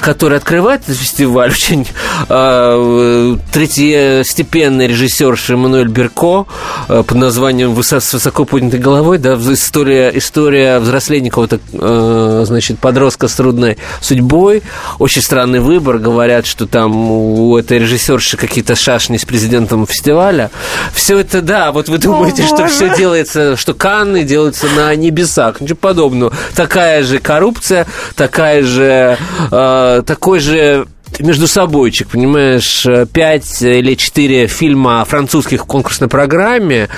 который 0.00 0.38
открывает 0.38 0.82
этот 0.84 0.96
фестиваль, 0.96 1.50
очень 1.52 1.86
э, 2.28 3.36
третьестепенный 3.52 4.86
режиссер 4.86 5.38
Эммануэль 5.48 5.88
Берко 5.88 6.46
э, 6.88 7.02
под 7.06 7.16
названием 7.16 7.80
«С 7.82 8.12
высоко 8.12 8.44
поднятой 8.44 8.80
головой», 8.80 9.18
да, 9.18 9.34
история, 9.34 10.10
история 10.14 10.78
взросления 10.78 11.30
какого-то, 11.30 11.60
э, 11.72 12.03
значит, 12.44 12.78
подростка 12.78 13.28
с 13.28 13.34
трудной 13.34 13.78
судьбой, 14.00 14.62
очень 14.98 15.22
странный 15.22 15.60
выбор, 15.60 15.98
говорят, 15.98 16.46
что 16.46 16.66
там 16.66 17.10
у 17.10 17.56
этой 17.56 17.78
режиссерши 17.78 18.36
какие-то 18.36 18.74
шашни 18.74 19.16
с 19.16 19.24
президентом 19.24 19.86
фестиваля. 19.86 20.50
Все 20.94 21.18
это 21.18 21.42
да, 21.42 21.72
вот 21.72 21.88
вы 21.88 21.98
думаете, 21.98 22.44
О, 22.44 22.46
что 22.46 22.66
все 22.66 22.94
делается, 22.96 23.56
что 23.56 23.74
Канны 23.74 24.22
делаются 24.22 24.66
на 24.76 24.94
небесах. 24.94 25.60
Ничего 25.60 25.76
подобного. 25.76 26.32
Такая 26.54 27.02
же 27.02 27.18
коррупция, 27.18 27.86
такая 28.16 28.62
же, 28.62 29.18
э, 29.50 30.02
такой 30.06 30.40
же 30.40 30.86
между 31.20 31.46
собойчик, 31.46 32.08
понимаешь, 32.08 32.86
пять 33.12 33.62
или 33.62 33.94
четыре 33.94 34.46
фильма 34.46 35.04
французских 35.04 35.62
в 35.62 35.66
конкурсной 35.66 36.08
программе, 36.08 36.88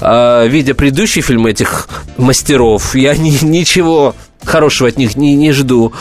э, 0.00 0.48
видя 0.48 0.74
предыдущие 0.74 1.22
фильмы 1.22 1.50
этих 1.50 1.88
мастеров, 2.16 2.94
я 2.94 3.16
ни, 3.16 3.36
ничего 3.44 4.14
хорошего 4.46 4.88
от 4.88 4.96
них 4.96 5.16
не, 5.16 5.34
не 5.34 5.52
жду. 5.52 5.92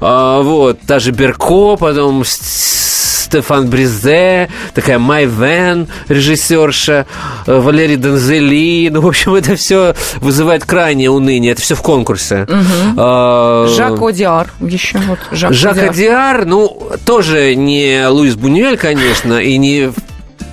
А, 0.00 0.42
вот, 0.42 0.80
даже 0.86 1.12
Берко, 1.12 1.76
потом 1.76 2.24
Стефан 2.24 3.68
Бризе, 3.68 4.50
такая 4.74 4.98
Май 4.98 5.24
Вен, 5.24 5.88
режиссерша, 6.08 7.06
э, 7.46 7.60
Валерий 7.60 7.96
Донзели. 7.96 8.90
Ну, 8.90 9.00
в 9.00 9.06
общем, 9.06 9.34
это 9.34 9.56
все 9.56 9.94
вызывает 10.20 10.66
крайнее 10.66 11.10
уныние. 11.10 11.52
Это 11.52 11.62
все 11.62 11.74
в 11.74 11.80
конкурсе. 11.80 12.42
Угу. 12.42 12.94
А, 12.98 13.66
Жак 13.74 14.02
Одиар 14.02 14.50
еще. 14.60 14.98
Вот, 14.98 15.18
Жак, 15.30 15.54
Жак 15.54 15.78
Одиар. 15.78 15.90
Одиар, 15.90 16.44
ну, 16.44 16.90
тоже 17.06 17.54
не 17.54 18.06
Луис 18.06 18.34
Бунюэль, 18.34 18.76
конечно, 18.76 19.38
и 19.38 19.56
не 19.56 19.92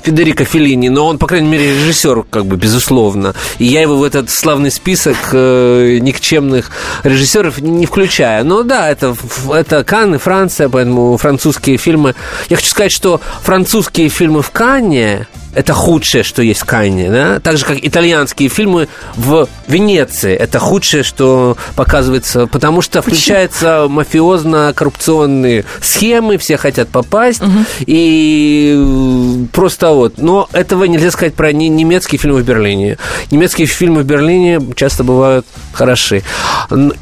Федерико 0.10 0.44
Феллини, 0.44 0.90
но 0.90 1.06
он, 1.06 1.20
по 1.20 1.28
крайней 1.28 1.50
мере, 1.50 1.72
режиссер, 1.72 2.24
как 2.32 2.48
бы, 2.48 2.56
безусловно. 2.56 3.36
И 3.60 3.66
я 3.66 3.82
его 3.82 3.96
в 3.96 4.04
этот 4.04 4.32
славный 4.32 4.72
список 4.72 5.16
э, 5.34 6.00
никчемных 6.02 6.72
режиссеров 7.04 7.60
не 7.60 7.86
включаю. 7.86 8.44
Но 8.44 8.64
да, 8.64 8.90
это, 8.90 9.16
это 9.54 9.84
Канны, 9.84 10.18
Франция, 10.18 10.68
поэтому 10.68 11.16
французские 11.18 11.78
фильмы. 11.78 12.16
Я 12.50 12.56
хочу 12.58 12.72
сказать, 12.72 12.92
что 12.92 13.22
французские 13.44 14.10
фильмы 14.10 14.42
в 14.42 14.50
Канне 14.50 15.28
это 15.54 15.74
худшее, 15.74 16.24
что 16.24 16.42
есть 16.42 16.62
в 16.62 16.66
Канне, 16.66 17.10
да? 17.10 17.40
Так 17.40 17.58
же, 17.58 17.66
как 17.66 17.78
итальянские 17.82 18.50
фильмы 18.50 18.88
в 19.16 19.48
Венеции. 19.68 20.36
Это 20.36 20.60
худшее, 20.60 21.04
что 21.04 21.58
показывается, 21.76 22.48
потому 22.48 22.82
что 22.82 23.02
включаются 23.02 23.88
мафиозно-коррупционные 23.90 25.66
схемы, 25.82 26.38
все 26.38 26.58
хотят 26.58 26.90
попасть, 26.90 27.42
угу. 27.42 27.66
и 27.80 29.48
просто 29.52 29.92
вот. 29.92 30.18
Но 30.18 30.48
этого 30.54 30.84
нельзя 30.86 31.12
сказать 31.12 31.34
про 31.34 31.52
немецкие 31.52 32.20
фильмы 32.20 32.42
в 32.42 32.46
Берлине. 32.46 32.98
Немецкие 33.32 33.68
фильмы 33.68 34.02
в 34.02 34.06
Берлине 34.06 34.60
часто 34.76 35.04
бывают 35.04 35.46
хороши. 35.74 36.24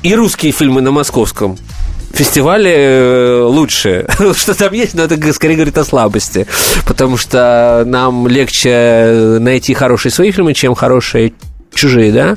И 0.04 0.16
русские 0.16 0.52
фильмы 0.52 0.82
на 0.82 0.92
московском 0.92 1.58
фестивале 2.18 2.74
э, 2.76 3.42
лучше. 3.44 4.08
Что 4.36 4.54
там 4.54 4.74
есть, 4.74 4.96
но 4.96 5.04
это 5.04 5.34
скорее 5.34 5.56
говорит 5.56 5.78
о 5.78 5.84
слабости. 5.84 6.48
Потому 6.86 7.18
что 7.18 7.84
нам 7.86 8.28
легче 8.28 9.38
найти 9.40 9.74
хорошие 9.74 10.12
свои 10.12 10.32
фильмы, 10.32 10.54
чем 10.54 10.76
хорошие 10.76 11.34
чужие, 11.74 12.12
да? 12.12 12.36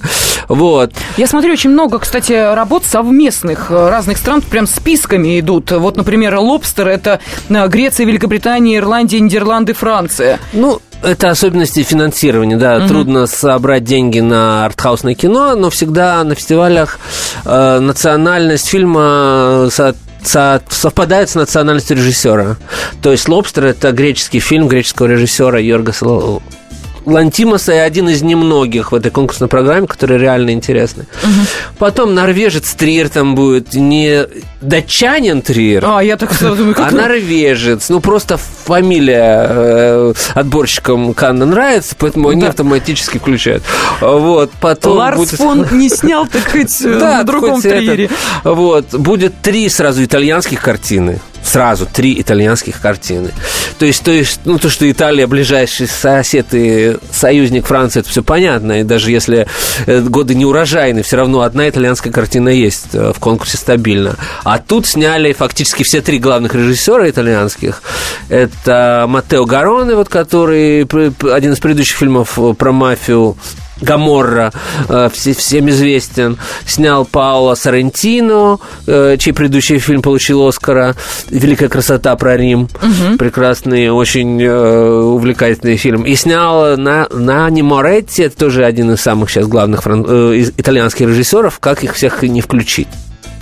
Вот. 0.49 0.93
Я 1.17 1.27
смотрю, 1.27 1.53
очень 1.53 1.71
много, 1.71 1.99
кстати, 1.99 2.33
работ 2.55 2.85
совместных 2.85 3.71
э, 3.71 3.89
разных 3.89 4.19
стран, 4.19 4.43
прям 4.43 4.67
списками 4.67 5.41
идут. 5.41 5.71
Вот, 5.73 5.97
например, 5.97 6.37
«Лобстер»— 6.37 6.89
это 6.89 7.21
э, 7.49 7.69
Греция, 7.69 8.07
Великобритания, 8.07 8.77
Ирландия, 8.77 9.21
Нидерланды, 9.21 9.73
Франция. 9.73 10.39
Ну, 10.53 10.81
это 11.03 11.31
особенности 11.31 11.83
финансирования, 11.83 12.57
да. 12.57 12.79
Угу. 12.79 12.89
Трудно 12.89 13.27
собрать 13.27 13.85
деньги 13.85 14.21
на 14.21 14.65
артхаусное 14.67 15.15
кино, 15.15 15.55
но 15.55 15.71
всегда 15.71 16.23
на 16.25 16.35
фестивалях 16.35 16.99
э, 17.45 17.79
национальность 17.81 18.69
фильма 18.69 19.69
со 19.71 19.95
совпадает 20.23 21.31
с 21.31 21.35
национальностью 21.35 21.97
режиссера. 21.97 22.57
То 23.03 23.11
есть 23.11 23.27
«Лобстер»– 23.27 23.65
это 23.67 23.91
греческий 23.93 24.39
фильм 24.39 24.69
греческого 24.69 25.07
режиссера 25.07 25.59
Йоргаса 25.59 26.05
Лантимаса 27.07 27.73
и 27.73 27.79
один 27.79 28.09
из 28.09 28.23
немногих 28.23 28.93
в 28.93 28.95
этой 28.95 29.11
конкурсной 29.11 29.49
программе, 29.49 29.87
которые 29.87 30.19
реально 30.19 30.51
интересны. 30.51 31.07
Угу. 31.23 31.31
Потом 31.79 32.15
норвежец 32.15 32.75
Триер 32.75 33.09
там 33.09 33.35
будет, 33.35 33.75
не 33.75 34.27
датчанин 34.61 35.43
Триер, 35.43 35.85
а, 35.87 36.01
я 36.01 36.17
так 36.17 36.39
думаю, 36.39 36.75
как 36.75 36.93
а 36.93 36.95
норвежец. 36.95 37.89
Ну, 37.89 38.01
просто 38.01 38.37
фамилия 38.37 39.47
э, 39.49 40.13
отборщикам 40.35 41.15
Канна 41.15 41.47
нравится, 41.47 41.95
поэтому 41.99 42.29
да. 42.29 42.33
они 42.33 42.47
автоматически 42.47 43.19
включают. 43.19 43.63
Вот, 44.01 44.51
потом 44.61 44.97
Ларс 44.97 45.19
будет... 45.19 45.31
фон 45.31 45.67
не 45.73 45.89
снял, 45.89 46.27
так 46.27 46.49
сказать, 46.49 46.77
да, 46.83 47.23
в 47.23 47.27
другом 47.27 47.61
Триере. 47.61 48.11
Вот, 48.45 48.95
будет 48.95 49.41
три 49.41 49.69
сразу 49.69 50.05
итальянских 50.05 50.61
картины 50.61 51.21
сразу 51.43 51.87
три 51.87 52.21
итальянских 52.21 52.81
картины. 52.81 53.31
То 53.79 53.87
есть, 53.87 54.03
то 54.03 54.11
есть, 54.11 54.41
ну, 54.45 54.59
то, 54.59 54.69
что 54.69 54.91
Италия 54.91 55.27
ближайший 55.27 55.87
сосед 55.87 56.47
и 56.53 56.97
союзник 57.13 57.67
Франции, 57.67 58.01
это 58.01 58.11
все 58.11 58.23
понятно. 58.23 58.81
И 58.81 58.85
даже 58.85 59.11
если 59.11 59.47
э, 59.87 60.01
годы 60.01 60.35
не 60.35 60.45
урожайные, 60.45 61.03
все 61.03 61.17
равно 61.17 61.41
одна 61.41 61.69
итальянская 61.69 62.13
картина 62.13 62.49
есть 62.49 62.89
э, 62.93 63.13
в 63.15 63.19
конкурсе 63.19 63.57
стабильно. 63.57 64.17
А 64.45 64.59
тут 64.59 64.87
сняли 64.87 65.33
фактически 65.33 65.83
все 65.83 66.01
три 66.01 66.19
главных 66.19 66.55
режиссера 66.55 67.09
итальянских. 67.09 67.83
Это 68.29 69.07
Матео 69.09 69.45
Гароне, 69.45 69.95
вот 69.95 70.09
который 70.09 70.83
один 70.83 71.53
из 71.53 71.59
предыдущих 71.59 71.97
фильмов 71.97 72.39
про 72.59 72.73
мафию 72.73 73.37
Гаморра, 73.81 74.53
э, 74.89 75.09
всем 75.13 75.69
известен. 75.71 76.39
Снял 76.67 77.05
Паоло 77.05 77.55
Соррентино, 77.55 78.59
э, 78.87 79.17
чей 79.19 79.33
предыдущий 79.33 79.79
фильм 79.79 80.03
получил 80.03 80.47
Оскара. 80.47 80.95
«Великая 81.29 81.69
красота» 81.69 82.17
про 82.17 82.37
Рим. 82.37 82.69
Угу. 82.83 83.19
Прекрасный, 83.19 83.91
очень 83.91 84.43
э, 84.43 84.51
увлекательный 84.51 85.77
фильм. 85.77 86.03
И 86.03 86.15
снял 86.15 86.77
на, 86.77 87.07
на 87.11 87.51
Моретти, 87.51 88.23
это 88.23 88.37
тоже 88.37 88.65
один 88.65 88.93
из 88.93 89.01
самых 89.01 89.31
сейчас 89.31 89.47
главных 89.47 89.83
фран... 89.83 90.03
итальянских 90.03 91.09
режиссеров, 91.09 91.59
как 91.59 91.85
их 91.85 91.95
всех 91.95 92.23
не 92.23 92.41
включить. 92.41 92.89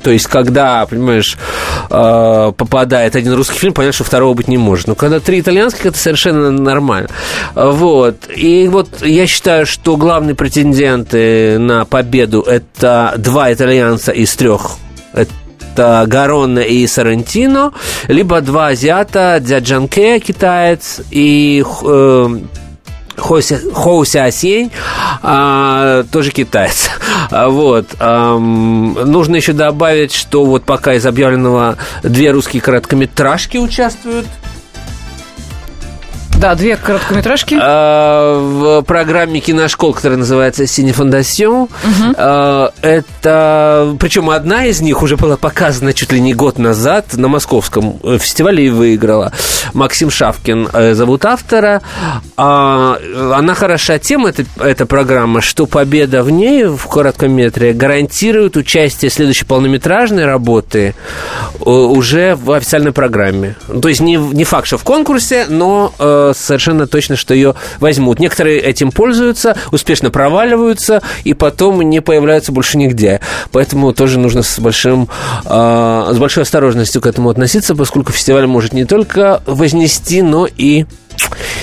То 0.02 0.10
есть, 0.10 0.26
когда, 0.26 0.86
понимаешь, 0.86 1.36
э, 1.90 2.52
попадает 2.56 3.16
один 3.16 3.34
русский 3.34 3.58
фильм, 3.58 3.72
понятно, 3.72 3.94
что 3.94 4.04
второго 4.04 4.34
быть 4.34 4.48
не 4.48 4.58
может. 4.58 4.86
Но 4.86 4.94
когда 4.94 5.20
три 5.20 5.40
итальянских, 5.40 5.86
это 5.86 5.98
совершенно 5.98 6.50
нормально. 6.50 7.08
Вот. 7.54 8.28
И 8.34 8.68
вот 8.68 9.02
я 9.02 9.26
считаю, 9.26 9.66
что 9.66 9.96
главные 9.96 10.34
претенденты 10.34 11.58
на 11.58 11.84
победу 11.84 12.42
это 12.42 13.14
два 13.18 13.52
итальянца 13.52 14.12
из 14.12 14.34
трех. 14.36 14.76
Это 15.12 16.04
Гаронна 16.06 16.60
и 16.60 16.86
Сарантино, 16.86 17.72
либо 18.08 18.40
два 18.40 18.68
азиата, 18.68 19.38
Дзяджанке, 19.40 20.18
китаец, 20.18 21.00
и 21.10 21.64
э, 21.84 22.38
Хоуся 23.18 24.24
Асень, 24.24 24.70
а, 25.22 26.04
тоже 26.10 26.30
китаец. 26.30 26.90
А, 27.30 27.48
вот. 27.48 27.86
А, 27.98 28.38
нужно 28.38 29.36
еще 29.36 29.52
добавить, 29.52 30.12
что 30.12 30.44
вот 30.44 30.64
пока 30.64 30.94
из 30.94 31.04
объявленного 31.04 31.76
две 32.02 32.30
русские 32.30 32.62
короткометражки 32.62 33.58
участвуют 33.58 34.26
да, 36.38 36.54
две 36.54 36.76
короткометражки. 36.76 37.58
А, 37.60 38.38
в 38.38 38.82
программе 38.82 39.40
киношкол, 39.40 39.92
которая 39.92 40.18
называется 40.18 40.66
«Синефондасьон». 40.66 41.62
Угу. 41.62 42.14
А, 42.16 42.72
это... 42.80 43.96
Причем 43.98 44.30
одна 44.30 44.66
из 44.66 44.80
них 44.80 45.02
уже 45.02 45.16
была 45.16 45.36
показана 45.36 45.92
чуть 45.92 46.12
ли 46.12 46.20
не 46.20 46.34
год 46.34 46.58
назад 46.58 47.16
на 47.16 47.28
московском 47.28 47.98
э, 48.02 48.18
фестивале 48.18 48.66
и 48.66 48.70
выиграла. 48.70 49.32
Максим 49.72 50.10
Шавкин 50.10 50.68
э, 50.72 50.94
зовут 50.94 51.24
автора. 51.24 51.82
А, 52.36 52.98
она 53.34 53.54
хороша 53.54 53.98
тем, 53.98 54.26
эта, 54.26 54.44
эта 54.60 54.86
программа, 54.86 55.40
что 55.40 55.66
победа 55.66 56.22
в 56.22 56.30
ней, 56.30 56.64
в 56.66 56.86
короткометре, 56.86 57.72
гарантирует 57.72 58.56
участие 58.56 59.10
следующей 59.10 59.44
полнометражной 59.44 60.24
работы 60.24 60.94
э, 61.60 61.68
уже 61.68 62.36
в 62.36 62.52
официальной 62.52 62.92
программе. 62.92 63.56
То 63.82 63.88
есть 63.88 64.00
не, 64.00 64.16
не 64.16 64.44
факт, 64.44 64.68
что 64.68 64.78
в 64.78 64.84
конкурсе, 64.84 65.46
но 65.48 65.92
совершенно 66.34 66.86
точно, 66.86 67.16
что 67.16 67.34
ее 67.34 67.54
возьмут. 67.80 68.18
Некоторые 68.18 68.60
этим 68.60 68.90
пользуются, 68.90 69.56
успешно 69.72 70.10
проваливаются, 70.10 71.02
и 71.24 71.34
потом 71.34 71.80
не 71.82 72.00
появляются 72.00 72.52
больше 72.52 72.78
нигде. 72.78 73.20
Поэтому 73.52 73.92
тоже 73.92 74.18
нужно 74.18 74.42
с, 74.42 74.58
большим, 74.58 75.08
э, 75.44 76.08
с 76.12 76.18
большой 76.18 76.42
осторожностью 76.42 77.00
к 77.00 77.06
этому 77.06 77.30
относиться, 77.30 77.74
поскольку 77.74 78.12
фестиваль 78.12 78.46
может 78.46 78.72
не 78.72 78.84
только 78.84 79.42
вознести, 79.46 80.22
но 80.22 80.46
и 80.46 80.86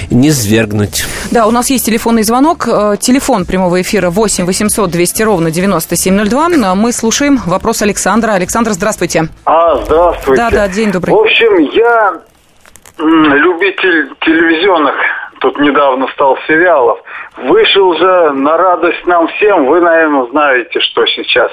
не 0.10 0.32
свергнуть. 0.32 1.06
Да, 1.32 1.48
у 1.48 1.52
нас 1.52 1.70
есть 1.70 1.86
телефонный 1.86 2.24
звонок. 2.24 2.68
Э, 2.68 2.96
телефон 3.00 3.46
прямого 3.46 3.82
эфира 3.82 4.10
8 4.10 4.46
800 4.46 4.90
200 4.92 5.24
ровно 5.24 5.52
9702. 5.52 6.76
Мы 6.76 6.92
слушаем 6.92 7.42
вопрос 7.46 7.82
Александра. 7.82 8.34
Александр, 8.34 8.74
здравствуйте. 8.74 9.30
А, 9.46 9.84
здравствуйте. 9.84 10.42
Да, 10.42 10.50
да, 10.50 10.68
день 10.68 10.92
добрый. 10.92 11.14
В 11.14 11.20
общем, 11.20 11.58
я 11.74 12.22
любитель 12.98 14.14
телевизионных, 14.22 14.96
тут 15.40 15.60
недавно 15.60 16.08
стал 16.14 16.38
сериалов. 16.48 17.00
Вышел 17.38 17.94
же 17.98 18.32
на 18.32 18.58
радость 18.58 19.06
нам 19.06 19.28
всем, 19.28 19.66
вы, 19.66 19.82
наверное, 19.82 20.26
знаете, 20.28 20.80
что 20.80 21.06
сейчас. 21.08 21.52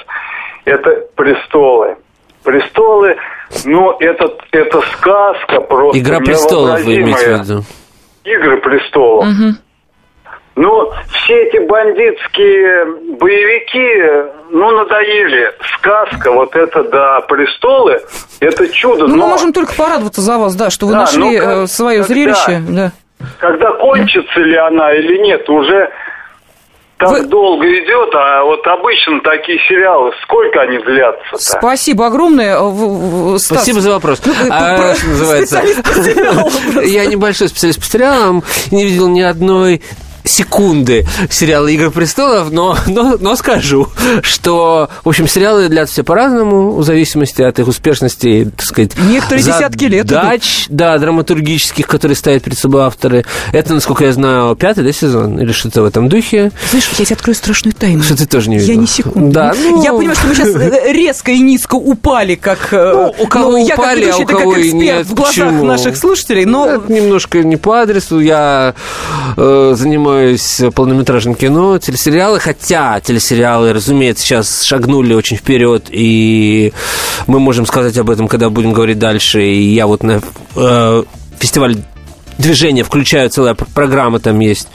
Это 0.65 0.91
«Престолы». 1.17 1.97
«Престолы», 2.45 3.17
ну, 3.65 3.97
это, 3.99 4.37
это 4.53 4.81
сказка 4.93 5.61
просто 5.61 5.99
«Игра 5.99 6.19
престолов» 6.19 6.81
вы 6.83 6.97
имеете 6.97 7.37
в 7.37 7.41
виду? 7.43 7.63
«Игры 8.25 8.61
престолов». 8.61 9.27
Угу. 9.27 9.55
Ну, 10.55 10.93
все 11.09 11.35
эти 11.45 11.67
бандитские 11.67 12.85
боевики, 13.19 14.42
ну, 14.53 14.71
надоели. 14.71 15.53
Сказка, 15.77 16.31
вот 16.31 16.55
это, 16.55 16.85
да, 16.85 17.21
престолы, 17.23 18.01
это 18.41 18.69
чудо. 18.69 19.07
Ну, 19.07 19.17
но... 19.17 19.23
мы 19.25 19.29
можем 19.31 19.53
только 19.53 19.75
порадоваться 19.75 20.21
за 20.21 20.39
вас, 20.39 20.55
да, 20.55 20.71
что 20.71 20.87
вы 20.87 20.93
да, 20.93 21.01
нашли 21.01 21.39
как, 21.39 21.49
э, 21.49 21.67
свое 21.67 22.03
когда, 22.03 22.15
зрелище. 22.15 22.63
Да. 22.69 22.93
Когда 23.39 23.71
кончится 23.73 24.41
ли 24.41 24.57
она 24.57 24.93
или 24.93 25.19
нет, 25.23 25.49
уже 25.49 25.91
так 27.03 27.11
Вы... 27.11 27.27
долго 27.27 27.67
идет, 27.67 28.15
а 28.15 28.45
вот 28.45 28.65
обычно 28.65 29.21
такие 29.23 29.59
сериалы, 29.69 30.13
сколько 30.23 30.61
они 30.61 30.79
длятся? 30.79 31.35
-то? 31.35 31.39
Спасибо 31.59 32.07
огромное. 32.07 32.57
Стас. 33.39 33.59
Спасибо 33.59 33.81
за 33.81 33.91
вопрос. 33.91 34.23
Ну, 34.25 34.33
а, 34.51 34.95
называется? 35.07 35.63
Я 36.85 37.07
небольшой 37.07 37.49
специалист 37.49 37.81
по 37.81 37.87
сериалам, 37.87 38.45
не 38.71 38.85
видел 38.85 39.09
ни 39.09 39.21
одной 39.21 39.83
секунды 40.25 41.07
сериала 41.31 41.67
«Игры 41.67 41.91
престолов», 41.91 42.51
но, 42.51 42.77
но, 42.87 43.17
но 43.19 43.37
скажу, 43.37 43.89
что, 44.23 44.89
в 45.05 45.09
общем, 45.09 45.29
сериалы 45.29 45.69
длятся 45.69 46.05
по-разному, 46.05 46.77
в 46.77 46.85
зависимости 46.85 47.43
от 47.43 47.59
их 47.59 47.69
успешности, 47.69 48.51
так 48.57 48.67
сказать. 48.67 48.93
Некоторые 48.99 49.45
десятки 49.45 49.85
лет 49.85 50.07
Дач, 50.07 50.67
да, 50.69 50.99
драматургических, 50.99 51.87
которые 51.87 52.17
ставят 52.17 52.43
перед 52.43 52.59
собой 52.59 52.83
авторы. 52.83 53.25
Это, 53.53 53.75
насколько 53.75 54.05
я 54.05 54.13
знаю, 54.13 54.55
пятый, 54.57 54.85
да, 54.85 54.93
сезон? 54.93 55.39
Или 55.39 55.53
что-то 55.53 55.83
в 55.83 55.85
этом 55.87 56.09
духе? 56.09 56.53
Знаешь, 56.71 56.89
я 56.99 57.05
тебе 57.05 57.15
открою 57.15 57.35
страшную 57.35 57.75
тайну. 57.75 58.03
Что 58.03 58.17
ты 58.17 58.27
тоже 58.27 58.51
не 58.51 58.59
видел? 58.59 58.75
Я 58.75 58.81
не 58.81 58.87
секунду. 58.87 59.33
Да, 59.33 59.55
ну... 59.57 59.83
Я 59.83 59.93
понимаю, 59.93 60.17
что 60.17 60.27
мы 60.29 60.35
сейчас 60.35 60.55
э, 60.55 60.93
резко 60.93 61.33
и 61.33 61.39
низко 61.39 61.75
упали, 61.75 62.35
как... 62.35 62.69
Э, 62.73 62.93
ну, 62.93 63.15
у 63.19 63.27
кого 63.27 63.53
ну, 63.53 63.65
упали, 63.65 64.05
я 64.05 64.13
как 64.13 64.19
ведущий, 64.19 64.23
а 64.23 64.25
у 64.25 64.27
кого 64.27 64.53
как 64.53 64.61
эксперт 64.61 65.07
в 65.07 65.15
глазах 65.15 65.35
почему? 65.35 65.65
наших 65.65 65.97
слушателей, 65.97 66.45
но... 66.45 66.67
Это 66.67 66.93
немножко 66.93 67.43
не 67.43 67.57
по 67.57 67.81
адресу. 67.81 68.21
Я 68.21 68.75
э, 69.37 69.75
занимаюсь 69.77 70.12
занимаюсь 70.13 70.61
полнометражным 70.75 71.35
кино, 71.35 71.79
телесериалы, 71.79 72.39
хотя 72.39 73.01
телесериалы, 73.01 73.73
разумеется, 73.73 74.25
сейчас 74.25 74.63
шагнули 74.63 75.15
очень 75.15 75.37
вперед, 75.37 75.87
и 75.91 76.73
мы 77.27 77.41
можем 77.41 77.67
сказать 77.67 77.97
об 77.99 78.11
этом, 78.11 78.29
когда 78.29 78.51
будем 78.51 78.73
говорить 78.73 78.99
дальше. 78.99 79.43
И 79.43 79.75
я 79.75 79.87
вот 79.87 80.03
на 80.03 80.21
э, 80.55 81.05
фестиваль 81.39 81.77
движения 82.39 82.83
включаю 82.85 83.31
целая 83.31 83.55
программа, 83.55 84.19
там 84.21 84.39
есть, 84.41 84.69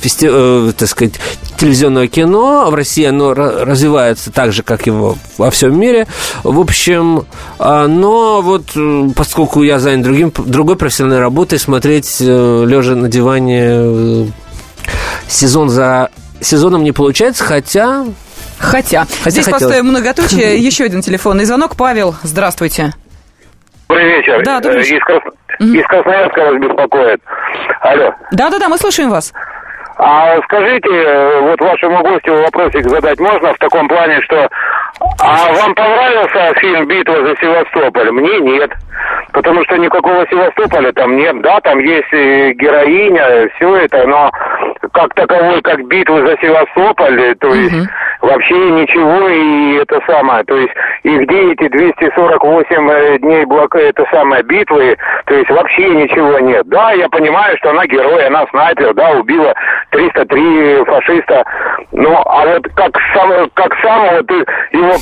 фести... 0.00 0.28
э, 0.30 0.72
так 0.76 0.88
сказать, 0.88 1.14
телевизионное 1.56 2.08
кино. 2.08 2.68
В 2.70 2.74
России 2.74 3.04
оно 3.04 3.34
развивается 3.34 4.30
так 4.30 4.52
же, 4.52 4.62
как 4.62 4.86
и 4.86 4.90
во 4.90 5.50
всем 5.50 5.78
мире. 5.78 6.06
В 6.42 6.60
общем, 6.60 7.24
э, 7.58 7.86
но 7.86 8.42
вот 8.42 8.72
э, 8.76 9.08
поскольку 9.16 9.62
я 9.62 9.78
занят 9.78 10.04
другим, 10.04 10.32
другой 10.36 10.76
профессиональной 10.76 11.20
работой, 11.20 11.58
смотреть 11.58 12.16
э, 12.20 12.64
лежа 12.66 12.94
на 12.94 13.08
диване 13.08 13.60
э, 13.62 14.26
сезон 15.28 15.68
за 15.68 16.10
сезоном 16.40 16.84
не 16.84 16.92
получается, 16.92 17.44
хотя... 17.44 18.04
Хотя. 18.58 19.04
хотя 19.22 19.30
Здесь 19.30 19.44
хотелось. 19.44 19.64
поставим 19.64 19.86
многоточие. 19.86 20.56
Еще 20.64 20.84
один 20.84 21.00
телефонный 21.00 21.44
звонок. 21.44 21.76
Павел, 21.76 22.14
здравствуйте. 22.22 22.92
Добрый 23.88 24.06
вечер. 24.16 24.42
Да, 24.44 24.60
добрый 24.60 24.82
вечер. 24.82 24.96
Из, 24.96 25.04
Крас... 25.04 25.22
угу. 25.60 25.68
Из 25.68 25.86
Красноярска 25.86 26.40
вас 26.40 26.54
беспокоит. 26.60 27.20
Алло. 27.80 28.12
Да-да-да, 28.32 28.68
мы 28.68 28.78
слушаем 28.78 29.10
вас. 29.10 29.32
А 29.96 30.40
скажите, 30.42 30.88
вот 31.42 31.60
вашему 31.60 32.02
гостю 32.02 32.32
вопросик 32.34 32.88
задать 32.88 33.18
можно 33.20 33.54
в 33.54 33.58
таком 33.58 33.86
плане, 33.86 34.20
что 34.22 34.48
а 35.20 35.52
вам 35.52 35.74
понравился 35.74 36.54
фильм 36.60 36.86
«Битва 36.86 37.14
за 37.14 37.34
Севастополь»? 37.40 38.10
Мне 38.10 38.40
нет. 38.40 38.70
Потому 39.32 39.64
что 39.64 39.76
никакого 39.76 40.26
Севастополя 40.28 40.92
там 40.92 41.16
нет. 41.16 41.40
Да, 41.42 41.60
там 41.60 41.78
есть 41.78 42.12
героиня, 42.12 43.48
все 43.56 43.76
это, 43.76 44.06
но 44.06 44.30
как 44.92 45.12
таковой, 45.14 45.60
как 45.62 45.86
битва 45.86 46.20
за 46.26 46.36
Севастополь, 46.40 47.34
то 47.36 47.48
есть 47.48 47.74
угу. 47.74 47.86
вообще 48.28 48.54
ничего, 48.54 49.28
и 49.28 49.82
это 49.82 50.00
самое, 50.06 50.44
то 50.44 50.56
есть, 50.56 50.72
и 51.02 51.18
где 51.18 51.52
эти 51.52 51.68
248 51.68 52.90
э, 52.90 53.18
дней 53.18 53.44
блока, 53.44 53.78
это 53.78 54.04
самое, 54.12 54.42
битвы, 54.42 54.96
то 55.26 55.34
есть 55.34 55.50
вообще 55.50 55.88
ничего 55.90 56.38
нет. 56.38 56.66
Да, 56.68 56.92
я 56.92 57.08
понимаю, 57.08 57.56
что 57.58 57.70
она 57.70 57.86
герой, 57.86 58.26
она 58.26 58.46
снайпер, 58.50 58.94
да, 58.94 59.10
убила 59.10 59.54
303 59.90 60.84
фашиста, 60.84 61.44
ну, 61.92 62.16
а 62.24 62.46
вот 62.46 62.68
как 62.76 62.96
сам, 63.14 63.50
как 63.54 63.74
сам 63.82 64.16
вот 64.16 64.30
его, 64.30 64.92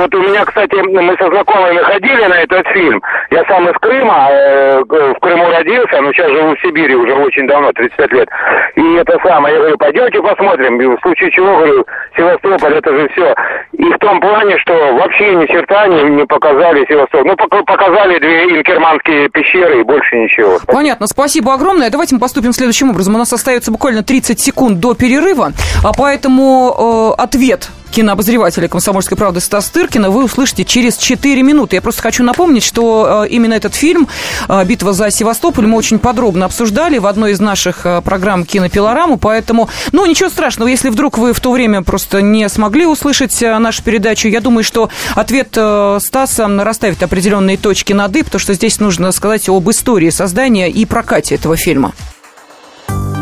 вот 0.00 0.14
у 0.14 0.22
меня, 0.22 0.44
кстати, 0.44 0.74
мы 0.74 1.16
со 1.18 1.28
знакомыми 1.28 1.78
ходили 1.78 2.24
на 2.26 2.42
этот 2.42 2.66
фильм, 2.68 3.02
я 3.36 3.44
сам 3.44 3.68
из 3.68 3.74
Крыма, 3.80 4.28
э, 4.30 4.82
в 4.82 5.20
Крыму 5.20 5.50
родился, 5.50 6.00
но 6.00 6.12
сейчас 6.12 6.30
живу 6.30 6.54
в 6.54 6.60
Сибири 6.60 6.94
уже 6.94 7.12
очень 7.14 7.46
давно, 7.46 7.70
35 7.72 8.12
лет, 8.12 8.28
и 8.76 8.94
это 8.94 9.18
самое, 9.22 9.54
я 9.54 9.60
говорю, 9.60 9.76
пойдемте 9.76 10.22
посмотрим, 10.22 10.78
в 10.78 11.00
случае 11.02 11.30
чего, 11.30 11.56
говорю, 11.56 11.84
Севастополь, 12.16 12.74
это 12.74 12.90
же 12.92 13.08
все, 13.10 13.34
и 13.72 13.84
в 13.92 13.98
том 13.98 14.20
плане, 14.20 14.56
что 14.58 14.72
вообще 14.94 15.34
ни 15.34 15.46
черта 15.46 15.86
не, 15.86 16.02
не 16.16 16.24
показали 16.24 16.86
Севастополь, 16.88 17.26
ну, 17.26 17.64
показали 17.64 18.18
две 18.18 18.58
инкерманские 18.58 19.28
пещеры 19.28 19.80
и 19.80 19.84
больше 19.84 20.16
ничего. 20.16 20.58
Понятно, 20.66 21.06
спасибо 21.06 21.52
огромное, 21.52 21.90
давайте 21.90 22.14
мы 22.14 22.20
поступим 22.20 22.52
следующим 22.52 22.90
образом, 22.90 23.16
у 23.16 23.18
нас 23.18 23.32
остается 23.32 23.70
буквально 23.70 24.02
30 24.02 24.40
секунд 24.40 24.80
до 24.80 24.94
перерыва, 24.94 25.52
а 25.84 25.92
поэтому 25.96 27.12
э, 27.18 27.22
ответ 27.22 27.68
кинообозревателя 27.96 28.68
«Комсомольской 28.68 29.16
правды» 29.16 29.40
Стас 29.40 29.70
Тыркина 29.70 30.10
вы 30.10 30.24
услышите 30.24 30.66
через 30.66 30.98
4 30.98 31.42
минуты. 31.42 31.76
Я 31.76 31.82
просто 31.82 32.02
хочу 32.02 32.22
напомнить, 32.24 32.62
что 32.62 33.24
э, 33.24 33.28
именно 33.30 33.54
этот 33.54 33.74
фильм 33.74 34.06
э, 34.50 34.64
«Битва 34.66 34.92
за 34.92 35.10
Севастополь» 35.10 35.66
мы 35.66 35.78
очень 35.78 35.98
подробно 35.98 36.44
обсуждали 36.44 36.98
в 36.98 37.06
одной 37.06 37.32
из 37.32 37.40
наших 37.40 37.86
э, 37.86 38.02
программ 38.02 38.44
«Кинопилораму», 38.44 39.16
поэтому, 39.16 39.70
ну, 39.92 40.04
ничего 40.04 40.28
страшного, 40.28 40.68
если 40.68 40.90
вдруг 40.90 41.16
вы 41.16 41.32
в 41.32 41.40
то 41.40 41.52
время 41.52 41.80
просто 41.80 42.20
не 42.20 42.46
смогли 42.50 42.84
услышать 42.84 43.40
нашу 43.40 43.82
передачу, 43.82 44.28
я 44.28 44.42
думаю, 44.42 44.62
что 44.62 44.90
ответ 45.14 45.52
Стаса 45.52 46.48
расставит 46.48 47.02
определенные 47.02 47.56
точки 47.56 47.94
над 47.94 48.14
«и», 48.14 48.22
потому 48.24 48.40
что 48.40 48.52
здесь 48.52 48.78
нужно 48.78 49.10
сказать 49.10 49.48
об 49.48 49.70
истории 49.70 50.10
создания 50.10 50.68
и 50.70 50.84
прокате 50.84 51.36
этого 51.36 51.56
фильма. 51.56 51.94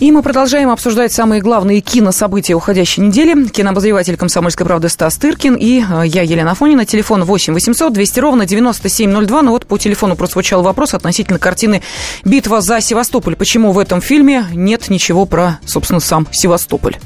И 0.00 0.10
мы 0.12 0.22
продолжаем 0.22 0.70
обсуждать 0.70 1.12
самые 1.12 1.42
главные 1.42 1.82
кинособытия 1.82 2.56
уходящей 2.56 3.02
недели. 3.02 3.46
Кинообозреватель 3.48 4.16
«Комсомольской 4.16 4.64
правды» 4.64 4.88
Стас 4.88 5.18
Тыркин 5.18 5.56
и 5.56 5.82
э, 5.82 6.06
я, 6.06 6.22
Елена 6.22 6.54
Фонина. 6.54 6.86
Телефон 6.86 7.24
8 7.24 7.52
800 7.52 7.92
200 7.92 8.20
ровно 8.20 8.46
9702. 8.46 9.42
Ну 9.42 9.50
вот 9.50 9.66
по 9.66 9.76
телефону 9.76 10.16
прозвучал 10.16 10.62
вопрос 10.62 10.94
относительно 10.94 11.38
картины 11.38 11.82
«Битва 12.24 12.62
за 12.62 12.80
Севастополь». 12.80 13.36
Почему 13.36 13.72
в 13.72 13.78
этом 13.78 14.00
фильме 14.00 14.46
нет 14.54 14.88
ничего 14.88 15.26
про, 15.26 15.58
собственно, 15.66 16.00
сам 16.00 16.26
Севастополь? 16.32 16.96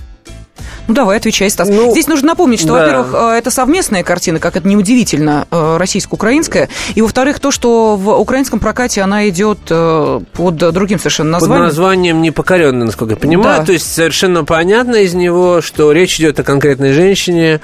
Ну, 0.86 0.94
давай, 0.94 1.16
отвечай, 1.16 1.48
Стас. 1.48 1.68
Ну, 1.68 1.92
Здесь 1.92 2.08
нужно 2.08 2.28
напомнить, 2.28 2.60
что, 2.60 2.74
да. 2.74 2.80
во-первых, 2.80 3.14
э, 3.14 3.38
это 3.38 3.50
совместная 3.50 4.02
картина, 4.02 4.38
как 4.38 4.56
это 4.56 4.68
неудивительно, 4.68 5.46
э, 5.50 5.76
российско-украинская. 5.78 6.68
И, 6.94 7.00
во-вторых, 7.00 7.40
то, 7.40 7.50
что 7.50 7.96
в 7.96 8.10
украинском 8.10 8.60
прокате 8.60 9.00
она 9.00 9.28
идет 9.28 9.58
э, 9.70 10.20
под 10.32 10.56
другим 10.56 10.98
совершенно 10.98 11.30
названием. 11.30 11.64
Под 11.64 11.68
названием 11.68 12.22
«Непокоренный», 12.22 12.86
насколько 12.86 13.14
я 13.14 13.16
понимаю. 13.16 13.60
Да. 13.60 13.64
То 13.66 13.72
есть 13.72 13.92
совершенно 13.92 14.44
понятно 14.44 14.96
из 14.96 15.14
него, 15.14 15.62
что 15.62 15.92
речь 15.92 16.20
идет 16.20 16.38
о 16.40 16.42
конкретной 16.42 16.92
женщине, 16.92 17.60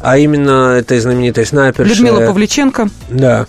а 0.00 0.18
именно 0.18 0.76
этой 0.78 0.98
знаменитой 0.98 1.46
снайперши. 1.46 1.92
Людмила 1.94 2.26
Павличенко. 2.26 2.88
Да. 3.08 3.46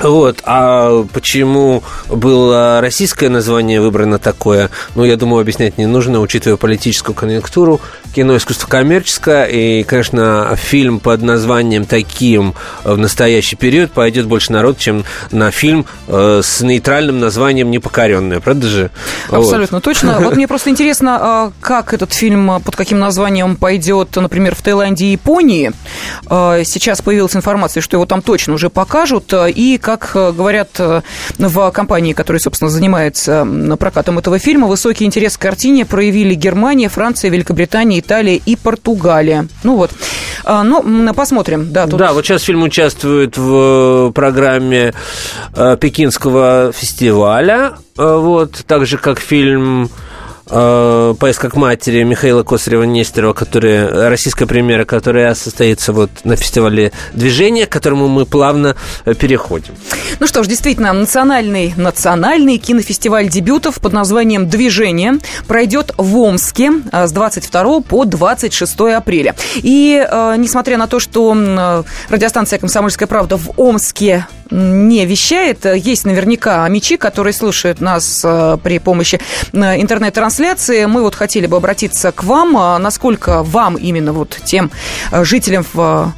Вот, 0.00 0.40
а 0.44 1.04
почему 1.12 1.82
было 2.08 2.80
российское 2.80 3.28
название 3.28 3.80
выбрано 3.80 4.18
такое, 4.18 4.70
ну, 4.94 5.04
я 5.04 5.16
думаю, 5.16 5.40
объяснять 5.40 5.76
не 5.76 5.86
нужно, 5.86 6.20
учитывая 6.20 6.56
политическую 6.56 7.14
конъюнктуру. 7.14 7.80
Кино 8.14 8.36
искусство 8.36 8.68
коммерческое, 8.68 9.44
и, 9.46 9.82
конечно, 9.82 10.56
фильм 10.56 11.00
под 11.00 11.22
названием 11.22 11.84
таким 11.84 12.54
в 12.84 12.96
настоящий 12.96 13.56
период 13.56 13.92
пойдет 13.92 14.26
больше 14.26 14.52
народ, 14.52 14.78
чем 14.78 15.04
на 15.30 15.50
фильм 15.50 15.84
э, 16.06 16.40
с 16.42 16.60
нейтральным 16.60 17.18
названием 17.20 17.70
«Непокоренная», 17.70 18.40
правда 18.40 18.66
же? 18.66 18.90
Абсолютно 19.28 19.78
вот. 19.78 19.84
точно. 19.84 20.20
Вот 20.20 20.36
мне 20.36 20.48
просто 20.48 20.70
интересно, 20.70 21.18
а 21.20 21.52
как 21.60 21.92
этот 21.92 22.12
фильм, 22.12 22.60
под 22.62 22.76
каким 22.76 22.98
названием 22.98 23.56
пойдет, 23.56 24.14
например, 24.16 24.54
в 24.54 24.62
Таиланде 24.62 25.06
и 25.06 25.12
Японии. 25.12 25.72
Э, 26.30 26.62
сейчас 26.64 27.02
появилась 27.02 27.36
информация, 27.36 27.80
что 27.80 27.96
его 27.96 28.06
там 28.06 28.22
точно 28.22 28.54
уже 28.54 28.70
покажут, 28.70 29.32
и 29.32 29.78
как 29.88 30.10
э, 30.16 30.32
говорят 30.32 30.68
э, 30.80 31.00
в 31.38 31.70
компании, 31.70 32.12
которая, 32.12 32.40
собственно, 32.40 32.70
занимается 32.70 33.48
прокатом 33.80 34.18
этого 34.18 34.38
фильма, 34.38 34.66
высокий 34.66 35.06
интерес 35.06 35.38
к 35.38 35.40
картине 35.40 35.86
проявили 35.86 36.34
Германия, 36.34 36.90
Франция, 36.90 37.30
Великобритания, 37.30 38.00
Италия 38.00 38.36
и 38.36 38.54
Португалия. 38.54 39.48
Ну 39.62 39.76
вот. 39.76 39.90
А, 40.44 40.62
ну, 40.62 41.14
посмотрим. 41.14 41.72
Да, 41.72 41.86
тут... 41.86 41.98
да, 41.98 42.12
вот 42.12 42.26
сейчас 42.26 42.42
фильм 42.42 42.64
участвует 42.64 43.38
в 43.38 44.12
программе 44.14 44.92
э, 45.56 45.76
Пекинского 45.80 46.70
фестиваля. 46.74 47.78
Вот, 47.96 48.64
так 48.66 48.84
же, 48.84 48.98
как 48.98 49.18
фильм 49.18 49.90
э, 50.50 51.14
«Поиск 51.18 51.48
к 51.48 51.56
матери» 51.56 52.02
Михаила 52.02 52.42
Косарева-Нестерова, 52.42 53.34
который, 53.34 54.08
российская 54.08 54.46
премьера, 54.46 54.84
которая 54.84 55.34
состоится 55.34 55.92
вот 55.92 56.10
на 56.24 56.36
фестивале 56.36 56.92
«Движение», 57.12 57.66
к 57.66 57.70
которому 57.70 58.08
мы 58.08 58.26
плавно 58.26 58.76
э, 59.04 59.14
переходим. 59.14 59.74
Ну 60.20 60.26
что 60.26 60.42
ж, 60.42 60.46
действительно, 60.46 60.92
национальный, 60.92 61.74
национальный 61.76 62.58
кинофестиваль 62.58 63.28
дебютов 63.28 63.80
под 63.80 63.92
названием 63.92 64.48
«Движение» 64.48 65.18
пройдет 65.46 65.92
в 65.96 66.16
Омске 66.18 66.72
э, 66.92 67.06
с 67.06 67.12
22 67.12 67.80
по 67.80 68.04
26 68.04 68.80
апреля. 68.96 69.34
И 69.56 70.04
э, 70.08 70.34
несмотря 70.38 70.78
на 70.78 70.86
то, 70.86 71.00
что 71.00 71.34
э, 71.36 71.82
радиостанция 72.08 72.58
«Комсомольская 72.58 73.06
правда» 73.06 73.36
в 73.36 73.52
Омске 73.56 74.26
не 74.50 75.04
вещает. 75.06 75.64
Есть 75.64 76.04
наверняка 76.04 76.68
мечи, 76.68 76.96
которые 76.96 77.32
слушают 77.32 77.80
нас 77.80 78.22
э, 78.24 78.58
при 78.62 78.78
помощи 78.78 79.20
э, 79.52 79.80
интернет-трансляции. 79.80 80.84
Мы 80.86 81.02
вот 81.02 81.14
хотели 81.14 81.46
бы 81.46 81.56
обратиться 81.56 82.12
к 82.12 82.24
вам. 82.24 82.56
А 82.56 82.78
насколько 82.78 83.42
вам 83.42 83.76
именно 83.76 84.12
вот 84.12 84.38
тем 84.44 84.70
э, 85.12 85.24
жителям 85.24 85.64
в 85.72 86.12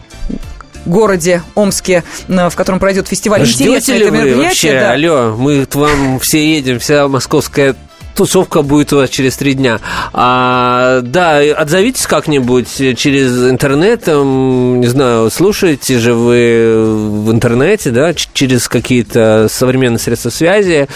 городе 0.86 1.42
Омске, 1.54 2.04
в 2.26 2.52
котором 2.54 2.78
пройдет 2.78 3.06
фестиваль. 3.06 3.44
Ждете 3.44 3.64
Интересно 3.64 3.92
ли 3.92 4.00
это 4.00 4.10
мероприятие? 4.10 4.36
Вы 4.36 4.44
вообще? 4.44 4.80
Да. 4.80 4.92
Алло, 4.92 5.36
мы 5.36 5.66
к 5.66 5.74
вам 5.74 6.18
все 6.20 6.56
едем, 6.56 6.78
вся 6.78 7.06
московская 7.06 7.76
тусовка 8.20 8.60
будет 8.60 8.92
у 8.92 8.96
вас 8.96 9.08
через 9.08 9.38
три 9.38 9.54
дня. 9.54 9.80
А, 10.12 11.00
да, 11.00 11.38
отзовитесь 11.38 12.06
как-нибудь 12.06 12.68
через 12.98 13.48
интернет, 13.48 14.08
не 14.08 14.86
знаю, 14.88 15.30
слушаете 15.30 15.98
же 15.98 16.12
вы 16.12 16.84
в 17.22 17.32
интернете, 17.32 17.90
да, 17.90 18.12
через 18.12 18.68
какие-то 18.68 19.46
современные 19.50 19.98
средства 19.98 20.28
связи. 20.28 20.86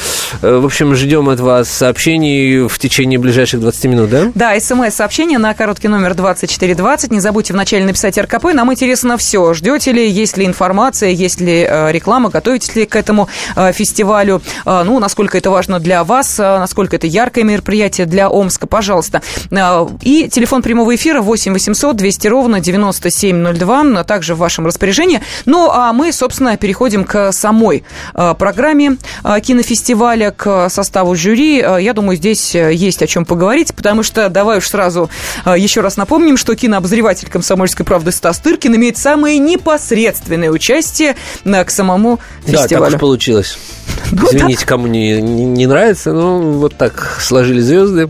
Э, 0.42 0.56
в 0.58 0.66
общем, 0.66 0.94
ждем 0.94 1.30
от 1.30 1.40
вас 1.40 1.70
сообщений 1.70 2.68
в 2.68 2.78
течение 2.78 3.18
ближайших 3.18 3.60
20 3.60 3.84
минут, 3.86 4.10
да? 4.10 4.30
Да, 4.34 4.60
смс-сообщение 4.60 5.38
на 5.38 5.54
короткий 5.54 5.88
номер 5.88 6.12
2420. 6.12 7.10
Не 7.10 7.20
забудьте 7.20 7.54
вначале 7.54 7.86
написать 7.86 8.18
РКП. 8.18 8.52
Нам 8.52 8.70
интересно 8.70 9.16
все. 9.16 9.54
Ждете 9.54 9.92
ли, 9.92 10.10
есть 10.10 10.36
ли 10.36 10.44
информация, 10.44 11.08
есть 11.08 11.40
ли 11.40 11.66
э, 11.66 11.90
реклама, 11.90 12.28
готовитесь 12.28 12.76
ли 12.76 12.84
к 12.84 12.94
этому 12.96 13.30
э, 13.56 13.72
фестивалю, 13.72 14.42
ну, 14.66 14.98
насколько 14.98 15.38
это 15.38 15.50
важно 15.50 15.80
для 15.80 16.04
вас, 16.04 16.36
насколько 16.36 16.96
это 16.96 17.06
яркое 17.14 17.44
мероприятие 17.44 18.06
для 18.06 18.28
Омска, 18.28 18.66
пожалуйста. 18.66 19.22
А, 19.50 19.88
и 20.02 20.28
телефон 20.28 20.62
прямого 20.62 20.94
эфира 20.94 21.20
8 21.22 21.52
800 21.52 21.96
200 21.96 22.26
ровно 22.28 22.60
9702, 22.60 24.00
а 24.00 24.04
также 24.04 24.34
в 24.34 24.38
вашем 24.38 24.66
распоряжении. 24.66 25.20
Ну, 25.46 25.70
а 25.70 25.92
мы, 25.92 26.12
собственно, 26.12 26.56
переходим 26.56 27.04
к 27.04 27.32
самой 27.32 27.84
а, 28.12 28.34
программе 28.34 28.96
кинофестиваля, 29.42 30.32
к 30.32 30.68
составу 30.68 31.14
жюри. 31.14 31.58
Я 31.58 31.92
думаю, 31.92 32.16
здесь 32.16 32.54
есть 32.54 33.02
о 33.02 33.06
чем 33.06 33.24
поговорить, 33.24 33.74
потому 33.74 34.02
что 34.02 34.28
давай 34.28 34.58
уж 34.58 34.68
сразу 34.68 35.08
еще 35.56 35.80
раз 35.80 35.96
напомним, 35.96 36.36
что 36.36 36.54
кинообозреватель 36.54 37.28
«Комсомольской 37.28 37.86
правды» 37.86 38.10
Стас 38.12 38.38
Тыркин 38.38 38.76
имеет 38.76 38.98
самое 38.98 39.38
непосредственное 39.38 40.50
участие 40.50 41.16
к 41.44 41.70
самому 41.70 42.18
фестивалю. 42.44 42.68
Да, 42.68 42.78
так 42.78 42.94
уж 42.94 43.00
получилось. 43.00 43.58
Ну, 44.12 44.28
Извините, 44.30 44.66
кому 44.66 44.86
не, 44.86 45.20
не, 45.20 45.44
не 45.44 45.66
нравится, 45.66 46.12
но 46.12 46.38
вот 46.38 46.76
так 46.76 46.93
сложились 47.20 47.64
звезды, 47.64 48.08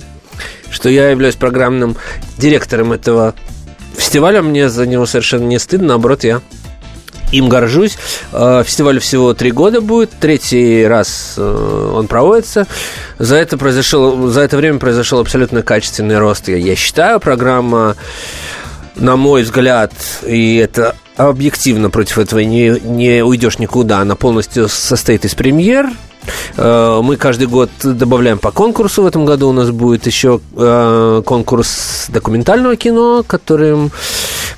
что 0.70 0.88
я 0.88 1.10
являюсь 1.10 1.36
программным 1.36 1.96
директором 2.38 2.92
этого 2.92 3.34
фестиваля. 3.96 4.42
Мне 4.42 4.68
за 4.68 4.86
него 4.86 5.06
совершенно 5.06 5.44
не 5.44 5.58
стыдно, 5.58 5.88
наоборот, 5.88 6.24
я 6.24 6.40
им 7.32 7.48
горжусь. 7.48 7.96
Э, 8.32 8.62
фестиваль 8.64 9.00
всего 9.00 9.34
три 9.34 9.50
года 9.50 9.80
будет, 9.80 10.10
третий 10.20 10.86
раз 10.86 11.34
э, 11.36 11.92
он 11.94 12.06
проводится. 12.06 12.66
За 13.18 13.36
это, 13.36 13.58
произошел, 13.58 14.28
за 14.28 14.42
это 14.42 14.56
время 14.56 14.78
произошел 14.78 15.18
абсолютно 15.18 15.62
качественный 15.62 16.18
рост, 16.18 16.48
я, 16.48 16.76
считаю. 16.76 17.20
Программа, 17.20 17.96
на 18.96 19.16
мой 19.16 19.42
взгляд, 19.42 19.92
и 20.24 20.56
это 20.56 20.94
объективно 21.16 21.90
против 21.90 22.18
этого 22.18 22.40
не, 22.40 22.78
не 22.80 23.24
уйдешь 23.24 23.58
никуда. 23.58 24.00
Она 24.00 24.14
полностью 24.16 24.68
состоит 24.68 25.24
из 25.24 25.34
премьер, 25.34 25.90
мы 26.56 27.16
каждый 27.16 27.46
год 27.46 27.70
добавляем 27.82 28.38
по 28.38 28.50
конкурсу. 28.50 29.02
В 29.02 29.06
этом 29.06 29.24
году 29.24 29.48
у 29.48 29.52
нас 29.52 29.70
будет 29.70 30.06
еще 30.06 30.40
э, 30.56 31.22
конкурс 31.24 32.06
документального 32.08 32.76
кино, 32.76 33.24
который 33.26 33.90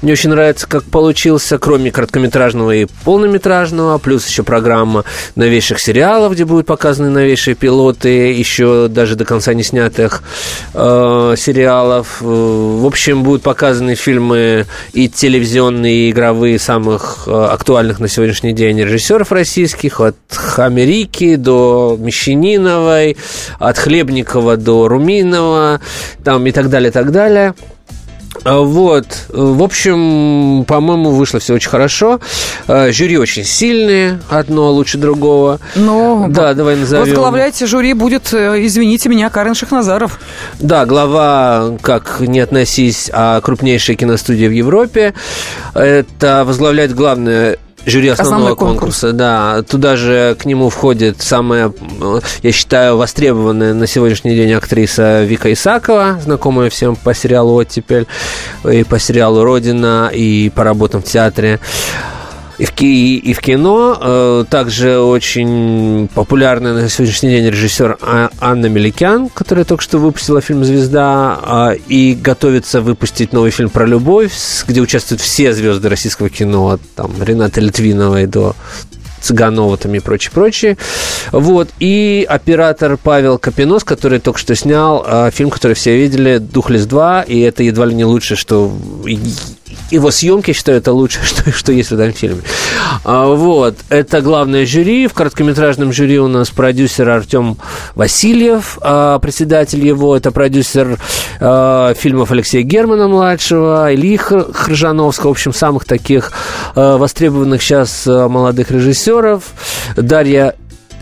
мне 0.03 0.13
очень 0.13 0.31
нравится, 0.31 0.69
как 0.69 0.85
получился, 0.85 1.59
кроме 1.59 1.91
короткометражного 1.91 2.75
и 2.75 2.87
полнометражного, 3.05 3.97
плюс 3.99 4.27
еще 4.27 4.43
программа 4.43 5.05
новейших 5.37 5.81
сериалов, 5.81 6.35
где 6.35 6.45
будут 6.45 6.67
показаны 6.67 7.09
новейшие 7.11 7.55
пилоты, 7.55 8.33
еще 8.33 8.89
даже 8.89 9.17
до 9.17 9.25
конца 9.25 9.55
не 9.55 9.63
снятых 9.63 10.23
э, 10.75 11.35
сериалов. 11.39 12.21
В 12.21 12.87
общем, 12.87 13.23
будут 13.23 13.43
показаны 13.43 13.95
фильмы 13.95 14.67
и 14.93 15.09
телевизионные, 15.09 16.09
и 16.09 16.11
игровые 16.11 16.59
самых 16.59 17.27
актуальных 17.27 17.99
на 17.99 18.09
сегодняшний 18.09 18.53
день 18.53 18.79
режиссеров 18.81 19.33
российских, 19.33 20.01
от 20.01 20.17
Америки 20.59 21.37
до 21.37 21.56
до 21.57 21.97
Мещаниновой, 21.99 23.17
от 23.59 23.79
Хлебникова 23.79 24.57
до 24.57 24.89
Руминова, 24.89 25.81
там 26.25 26.47
и 26.47 26.53
так 26.53 26.69
далее, 26.69 26.91
и 26.91 26.93
так 26.93 27.11
далее. 27.13 27.55
А, 28.45 28.61
Вот. 28.61 29.07
В 29.31 29.63
общем, 29.63 30.65
по-моему, 30.67 31.11
вышло 31.11 31.41
все 31.41 31.55
очень 31.55 31.71
хорошо. 31.71 32.21
А, 32.69 32.93
Жюри 32.93 33.17
очень 33.17 33.45
сильные, 33.45 34.21
одно 34.29 34.71
лучше 34.73 34.99
другого. 34.99 35.59
Но 35.75 36.27
Да, 36.29 36.53
давай 36.53 36.77
назовем. 36.77 37.05
возглавлять 37.05 37.59
жюри 37.67 37.95
будет, 37.95 38.33
э, 38.35 38.65
извините 38.67 39.09
меня, 39.09 39.31
Карен 39.31 39.55
Шахназаров. 39.55 40.21
Да, 40.61 40.85
глава, 40.85 41.77
как 41.81 42.21
не 42.21 42.41
относись, 42.41 43.11
а 43.13 43.41
крупнейшая 43.41 43.97
киностудия 43.97 44.49
в 44.49 44.53
Европе. 44.53 45.15
Это 45.75 46.45
возглавляет 46.47 46.95
главное 46.95 47.57
жюри 47.87 48.09
основного 48.09 48.51
Основной 48.51 48.57
конкурс. 48.57 49.01
конкурса, 49.01 49.13
да. 49.13 49.63
Туда 49.63 49.97
же 49.97 50.37
к 50.39 50.45
нему 50.45 50.69
входит 50.69 51.23
самая, 51.23 51.73
я 52.43 52.53
считаю, 52.53 52.97
востребованная 52.97 53.75
на 53.75 53.87
сегодняшний 53.87 54.35
день 54.35 54.53
актриса 54.53 55.25
Вика 55.25 55.53
Исакова, 55.53 56.19
знакомая 56.23 56.69
всем 56.69 56.97
по 56.97 57.15
сериалу 57.15 57.55
«Оттепель», 57.55 58.07
и 58.71 58.85
по 58.85 58.99
сериалу 58.99 59.45
«Родина», 59.45 60.11
и 60.13 60.51
по 60.55 60.65
работам 60.65 61.01
в 61.01 61.05
театре. 61.05 61.61
И 62.59 62.65
в, 62.65 62.73
ки- 62.73 63.17
и 63.19 63.33
в 63.35 63.41
кино 63.41 63.99
э, 64.01 64.45
также 64.49 64.99
очень 64.99 66.09
популярная 66.15 66.73
на 66.73 66.89
сегодняшний 66.89 67.29
день 67.31 67.51
режиссер 67.51 67.99
А- 68.01 68.31
Анна 68.41 68.67
Меликян, 68.67 69.29
которая 69.29 69.67
только 69.67 69.83
что 69.83 69.99
выпустила 69.99 70.41
фильм 70.41 70.65
«Звезда» 70.65 71.39
а, 71.43 71.73
и 71.89 72.15
готовится 72.15 72.81
выпустить 72.81 73.35
новый 73.35 73.51
фильм 73.51 73.69
про 73.69 73.85
любовь, 73.85 74.33
где 74.67 74.81
участвуют 74.81 75.21
все 75.21 75.53
звезды 75.53 75.91
российского 75.91 76.31
кино, 76.31 76.71
от 76.71 76.81
там, 76.95 77.13
Рената 77.23 77.61
Литвиновой 77.61 78.27
до 78.27 78.57
Цыганова 79.21 79.77
там 79.77 79.95
и 79.95 79.99
прочее, 79.99 80.31
прочее. 80.33 80.77
Вот. 81.33 81.69
И 81.79 82.25
оператор 82.29 82.97
Павел 82.97 83.39
Капинос, 83.39 83.85
который 83.85 84.19
только 84.21 84.39
что 84.39 84.55
снял 84.55 85.05
а, 85.07 85.31
фильм, 85.31 85.51
который 85.51 85.75
все 85.75 85.95
видели, 85.99 86.39
«Духлес 86.39 86.87
2», 86.87 87.27
и 87.27 87.41
это 87.41 87.63
едва 87.63 87.85
ли 87.85 87.95
не 87.95 88.05
лучше, 88.07 88.35
что 88.35 88.73
и- 89.07 89.19
его 89.91 90.11
съемки, 90.11 90.53
считаю, 90.53 90.79
это 90.79 90.93
лучшее, 90.93 91.25
что, 91.27 91.51
что 91.53 91.73
есть 91.73 91.91
в 91.91 91.95
этом 91.95 92.13
фильме. 92.13 92.43
А, 93.05 93.27
вот. 93.27 93.77
Это 93.89 94.21
главное 94.21 94.67
жюри. 94.67 95.07
В 95.07 95.15
короткометражном 95.15 95.93
жюри 95.93 96.19
у 96.19 96.29
нас 96.29 96.51
продюсер 96.51 97.09
Артем 97.09 97.57
Васильев, 97.95 98.79
а, 98.81 99.19
председатель 99.19 99.85
его. 99.87 100.17
Это 100.17 100.31
продюсер 100.31 100.99
а, 101.41 101.95
фильмов 101.95 102.31
Алексея 102.33 102.63
Германа-младшего, 102.63 103.95
Ильи 103.95 104.17
Хр- 104.17 104.53
Хржановского. 104.53 105.31
В 105.31 105.33
общем, 105.33 105.53
самых 105.53 105.85
таких 105.85 106.33
а, 106.75 106.97
востребованных 106.97 107.63
сейчас 107.63 108.05
а, 108.07 108.29
молодых 108.29 108.71
режиссеров. 108.71 109.45
Дарья 109.97 110.55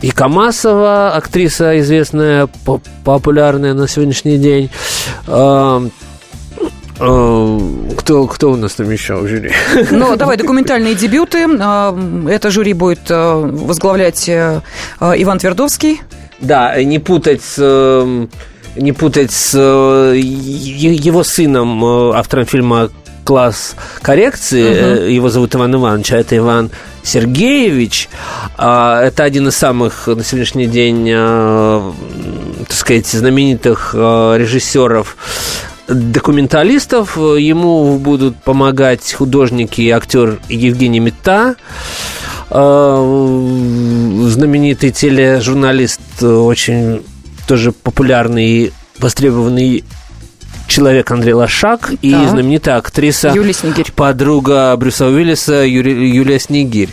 и 0.02 0.10
Камасова, 0.10 1.12
актриса 1.14 1.78
известная, 1.80 2.48
по- 2.66 2.80
популярная 3.04 3.72
на 3.72 3.88
сегодняшний 3.88 4.36
день. 4.36 4.70
А, 7.00 7.58
Кто, 7.96 8.26
кто 8.26 8.52
у 8.52 8.56
нас 8.56 8.74
там 8.74 8.90
еще 8.90 9.16
в 9.16 9.26
жюри? 9.28 9.52
Ну, 9.90 10.16
давай, 10.16 10.36
документальные 10.36 10.94
дебюты. 10.94 11.46
А, 11.60 11.96
Это 12.28 12.50
жюри 12.50 12.72
будет 12.72 13.10
э, 13.10 13.34
возглавлять 13.34 14.28
э, 14.28 14.60
э, 15.00 15.12
Иван 15.16 15.38
Твердовский. 15.38 16.00
Да, 16.40 16.80
не 16.82 16.98
путать 16.98 17.42
с 17.42 17.56
эм, 17.58 18.28
не 18.76 18.92
путать 18.92 19.32
с 19.32 19.52
э, 19.54 20.16
его 20.18 21.22
сыном, 21.24 21.84
э, 21.84 22.12
автором 22.16 22.44
фильма 22.44 22.90
«Класс 23.24 23.76
коррекции». 24.02 25.06
Э, 25.06 25.10
Его 25.10 25.30
зовут 25.30 25.54
Иван 25.54 25.74
Иванович, 25.74 26.12
а 26.12 26.16
это 26.18 26.36
Иван 26.36 26.70
Сергеевич. 27.02 28.08
А, 28.58 29.00
Это 29.02 29.24
один 29.24 29.48
из 29.48 29.56
самых 29.56 30.06
на 30.08 30.22
сегодняшний 30.24 30.66
день, 30.66 31.08
э, 31.10 31.92
так 32.68 32.76
сказать, 32.76 33.06
знаменитых 33.06 33.94
э, 33.96 34.34
режиссеров 34.38 35.16
документалистов. 35.88 37.16
Ему 37.16 37.98
будут 37.98 38.36
помогать 38.42 39.12
художники 39.12 39.80
и 39.80 39.90
актер 39.90 40.40
Евгений 40.48 41.00
Мета, 41.00 41.56
э, 42.50 43.46
знаменитый 44.28 44.90
тележурналист, 44.90 46.00
э, 46.20 46.26
очень 46.26 47.02
тоже 47.46 47.72
популярный 47.72 48.46
и 48.46 48.72
востребованный 48.98 49.84
человек 50.66 51.10
Андрей 51.10 51.34
Лошак 51.34 51.92
и 52.02 52.12
Так. 52.12 52.30
знаменитая 52.30 52.76
актриса 52.76 53.28
Юлия 53.34 53.52
Снегирь. 53.52 53.92
подруга 53.94 54.74
Брюса 54.76 55.06
Уиллиса 55.06 55.64
Юри- 55.64 56.08
Юлия 56.14 56.38
Снегирь. 56.38 56.88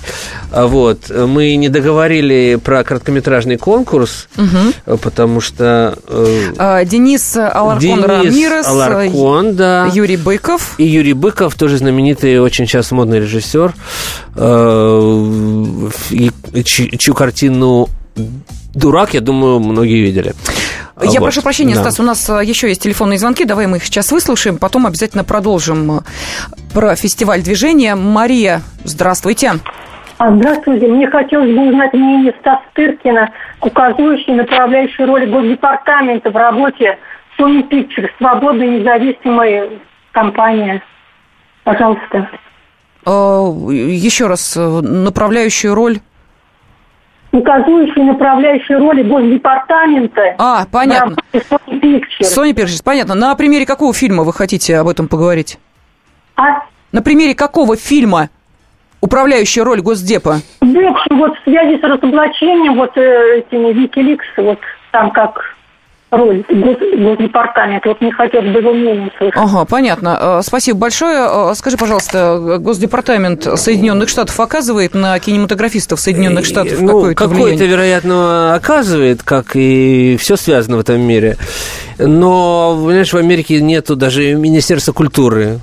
А 0.52 0.68
Вот. 0.68 1.10
Мы 1.10 1.56
не 1.56 1.70
договорили 1.70 2.60
про 2.64 2.84
короткометражный 2.84 3.58
конкурс, 3.58 4.28
э, 4.38 4.98
потому 5.02 5.40
что 5.42 5.98
э, 6.08 6.54
А, 6.58 6.84
Денис 6.86 7.36
Аларкон 7.38 7.80
Денис 7.80 8.04
Рамирес. 8.06 8.68
Аларкон, 8.68 9.56
да. 9.56 9.90
Юрий 9.94 10.18
Быков. 10.18 10.76
И 10.78 10.84
Юрий 10.86 11.14
Быков, 11.14 11.56
тоже 11.56 11.78
знаменитый, 11.78 12.40
очень 12.42 12.68
сейчас 12.68 12.92
модный 12.92 13.20
режиссер, 13.20 13.74
э, 14.36 15.90
чью 16.64 17.14
картину 17.14 17.88
«Дурак», 18.74 19.14
я 19.14 19.22
думаю, 19.22 19.60
многие 19.60 20.02
видели. 20.02 20.34
Я 21.04 21.20
Вот, 21.20 21.26
прошу 21.26 21.42
прощения, 21.42 21.76
да. 21.76 21.82
Стас, 21.82 22.00
у 22.00 22.04
нас 22.04 22.30
а, 22.30 22.44
еще 22.44 22.68
есть 22.68 22.82
телефонные 22.84 23.18
звонки. 23.18 23.46
Давай 23.46 23.68
мы 23.68 23.78
их 23.78 23.86
сейчас 23.86 24.12
выслушаем, 24.12 24.58
потом 24.58 24.86
обязательно 24.86 25.24
продолжим 25.24 25.92
а, 25.92 26.04
про 26.74 26.96
фестиваль 26.96 27.42
движения. 27.42 27.96
Мария, 27.96 28.62
здравствуйте. 28.84 29.54
А, 30.18 30.32
Здравствуйте. 30.36 30.88
Мне 30.88 31.08
хотелось 31.08 31.56
бы 31.56 31.70
узнать 31.70 31.94
мнение 31.94 32.34
Стаса 32.42 32.62
Тыркина, 32.74 33.32
указывающей 33.62 34.34
направляющей 34.34 35.04
роли 35.04 35.26
Госдепартамента 35.26 36.30
в 36.30 36.36
работе 36.36 37.00
Sony 37.40 37.68
Pictures, 37.68 38.10
свободная 38.20 38.68
и 38.68 38.80
независимая 38.82 39.70
компания. 40.12 40.84
Пожалуйста. 41.64 42.30
А, 43.06 43.50
Еще 43.72 44.28
раз, 44.28 44.56
э, 44.56 44.62
направляющую 44.62 45.74
роль. 45.74 46.00
Указывающей 47.32 48.04
направляющей 48.04 48.76
роли 48.76 49.04
Госдепартамента 49.04 50.36
А, 50.38 50.66
понятно. 50.70 51.16
Sony 51.34 51.80
Pictures. 51.82 52.24
Sony 52.24 52.54
Pictures, 52.54 52.82
понятно. 52.84 53.16
На 53.16 53.34
примере 53.36 53.66
какого 53.66 53.94
фильма 53.94 54.24
вы 54.24 54.34
хотите 54.34 54.78
об 54.78 54.90
этом 54.90 55.08
поговорить? 55.08 55.58
А 56.36 56.64
На 56.92 57.02
примере 57.02 57.34
какого 57.34 57.78
фильма 57.78 58.30
управляющая 59.00 59.64
роль 59.64 59.82
Госдепа? 59.82 60.42
в 60.60 60.64
общем, 60.66 61.18
вот 61.18 61.38
в 61.38 61.44
связи 61.44 61.80
с 61.80 61.84
разоблачением 61.84 62.76
вот 62.76 62.96
э, 62.98 63.40
этими 63.40 63.72
Викиликс, 63.74 64.26
вот 64.38 64.60
там 64.92 65.12
как 65.12 65.56
роль 66.12 66.44
Гос- 66.50 66.98
Госдепартамента, 66.98 67.90
вот 67.90 68.02
мне 68.02 68.12
хотелось 68.12 68.52
бы 68.52 68.60
его 68.60 68.74
мнение 68.74 69.08
услышать. 69.08 69.34
Ага, 69.36 69.66
понятно. 69.66 70.18
Э, 70.22 70.42
Спасибо 70.44 70.78
большое. 70.80 71.28
Э, 71.52 71.54
Скажи, 71.56 71.78
пожалуйста, 71.78 72.58
Госдепартамент 72.60 73.44
Соединенных 73.58 74.10
Штатов 74.10 74.40
оказывает 74.40 74.94
на 74.94 75.18
кинематографистов 75.20 76.00
Соединенных 76.00 76.46
Штатов 76.46 76.80
ну, 76.82 76.88
какое-то 76.88 77.16
какое-то, 77.16 77.44
влияние? 77.46 77.68
вероятно, 77.68 78.54
оказывает, 78.56 79.24
как 79.24 79.56
и 79.56 80.18
все 80.20 80.36
связано 80.36 80.78
в 80.78 80.82
этом 80.82 81.00
мире. 81.02 81.38
Но, 81.98 82.76
понимаешь, 82.84 83.14
в 83.14 83.18
Америке 83.18 83.62
нету 83.62 83.96
даже 83.96 84.34
Министерства 84.36 84.92
культуры. 84.92 85.60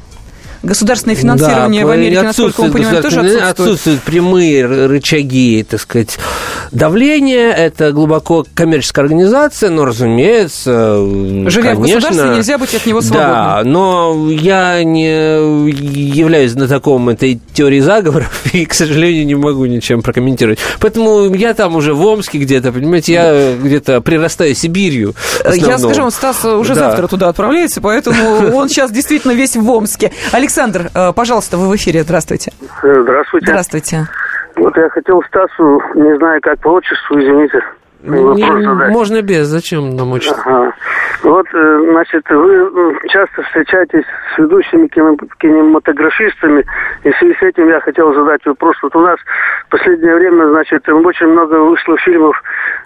Государственное 0.69 1.17
финансирование 1.17 1.85
в 1.85 1.89
Да, 1.89 1.95
Америке, 1.95 2.23
насколько 2.23 2.63
мы 2.63 2.71
понимаем, 2.71 3.03
тоже 3.03 3.21
отсутствует. 3.21 3.51
отсутствуют 3.51 4.03
прямые 4.03 4.67
рычаги, 4.87 5.67
так 5.69 5.81
сказать, 5.81 6.19
давления. 6.73 7.51
Это 7.53 7.93
глубоко 7.93 8.45
коммерческая 8.55 9.05
организация, 9.05 9.71
но, 9.71 9.85
разумеется, 9.85 10.99
Живя 11.49 11.73
в 11.75 11.77
конечно, 11.81 12.01
государстве, 12.01 12.37
нельзя 12.37 12.59
быть 12.59 12.75
от 12.75 12.87
него 12.87 13.01
Да, 13.01 13.07
свободным. 13.07 13.73
но 13.73 14.29
я 14.31 14.83
не 14.85 15.09
являюсь 16.19 16.53
знатоком 16.53 17.09
этой 17.09 17.41
теории 17.55 17.81
заговоров 17.81 18.43
и, 18.53 18.67
к 18.67 18.75
сожалению, 18.75 19.27
не 19.27 19.35
могу 19.35 19.65
ничем 19.67 20.03
прокомментировать. 20.03 20.59
Поэтому 20.81 21.33
я 21.35 21.55
там 21.55 21.77
уже 21.77 21.95
в 21.95 22.05
Омске 22.05 22.39
где-то, 22.39 22.73
понимаете, 22.73 23.13
я 23.13 23.55
где-то 23.57 24.01
прирастаю 24.01 24.55
Сибирью. 24.55 25.15
в 25.45 25.55
Я 25.55 25.79
скажу 25.79 26.11
Стас 26.11 26.45
уже 26.45 26.75
Да. 26.75 26.89
завтра 26.91 27.07
туда 27.07 27.29
отправляется, 27.29 27.81
поэтому 27.81 28.55
он 28.57 28.69
сейчас 28.69 28.91
действительно 28.91 29.33
весь 29.33 29.57
в 29.57 29.71
Омске. 29.71 30.13
Александр, 30.33 30.58
э, 30.95 31.13
пожалуйста, 31.15 31.57
вы 31.57 31.69
в 31.69 31.77
эфире. 31.77 32.03
Здравствуйте. 32.03 32.53
Здравствуйте. 32.83 33.47
Здравствуйте. 33.47 34.07
Вот 34.57 34.77
я 34.77 34.89
хотел 34.89 35.23
Стасу, 35.29 35.81
не 35.95 36.17
знаю 36.17 36.41
как 36.43 36.59
по 36.59 36.69
отчеству, 36.69 37.19
извините, 37.19 37.63
вопрос 38.03 38.37
Не- 38.39 38.65
задать. 38.65 38.91
можно 38.93 39.23
без, 39.23 39.47
зачем 39.47 39.97
нам 39.97 40.13
отчество? 40.13 40.43
Ага. 40.45 40.73
Вот, 41.23 41.47
э, 41.53 41.81
значит, 41.91 42.23
вы 42.31 42.97
часто 43.09 43.43
встречаетесь 43.43 44.05
с 44.35 44.39
ведущими 44.39 44.87
кинематографистами, 44.87 46.65
и 47.03 47.11
в 47.11 47.17
связи 47.17 47.35
с 47.35 47.43
этим 47.43 47.69
я 47.69 47.81
хотел 47.81 48.15
задать 48.15 48.45
вопрос. 48.47 48.77
Вот 48.83 48.95
у 48.95 49.01
нас 49.01 49.19
в 49.67 49.71
последнее 49.71 50.15
время, 50.15 50.49
значит, 50.51 50.89
очень 50.89 51.27
много 51.27 51.55
вышло 51.57 51.97
фильмов 51.99 52.41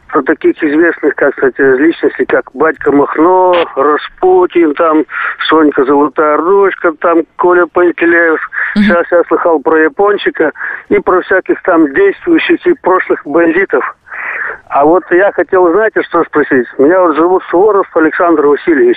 про 0.08 0.22
таких 0.22 0.62
известных, 0.62 1.14
как, 1.14 1.34
кстати, 1.34 1.60
личностей, 1.78 2.24
как 2.26 2.44
Батька 2.54 2.92
Махно, 2.92 3.54
Распутин, 3.76 4.74
там, 4.74 5.04
Сонька 5.48 5.84
Золотая 5.84 6.36
Ручка, 6.36 6.92
там, 7.00 7.22
Коля 7.36 7.66
Пантелеев. 7.66 8.40
Сейчас 8.74 9.06
я 9.10 9.22
слыхал 9.28 9.60
про 9.60 9.78
Япончика 9.78 10.52
и 10.88 10.98
про 10.98 11.20
всяких 11.22 11.62
там 11.62 11.92
действующих 11.94 12.66
и 12.66 12.74
прошлых 12.82 13.20
бандитов. 13.26 13.96
А 14.72 14.86
вот 14.86 15.04
я 15.10 15.30
хотел, 15.32 15.70
знаете, 15.70 16.02
что 16.02 16.24
спросить? 16.24 16.66
Меня 16.78 16.98
вот 17.02 17.14
зовут 17.14 17.42
Суворов 17.50 17.86
Александр 17.94 18.46
Васильевич. 18.46 18.96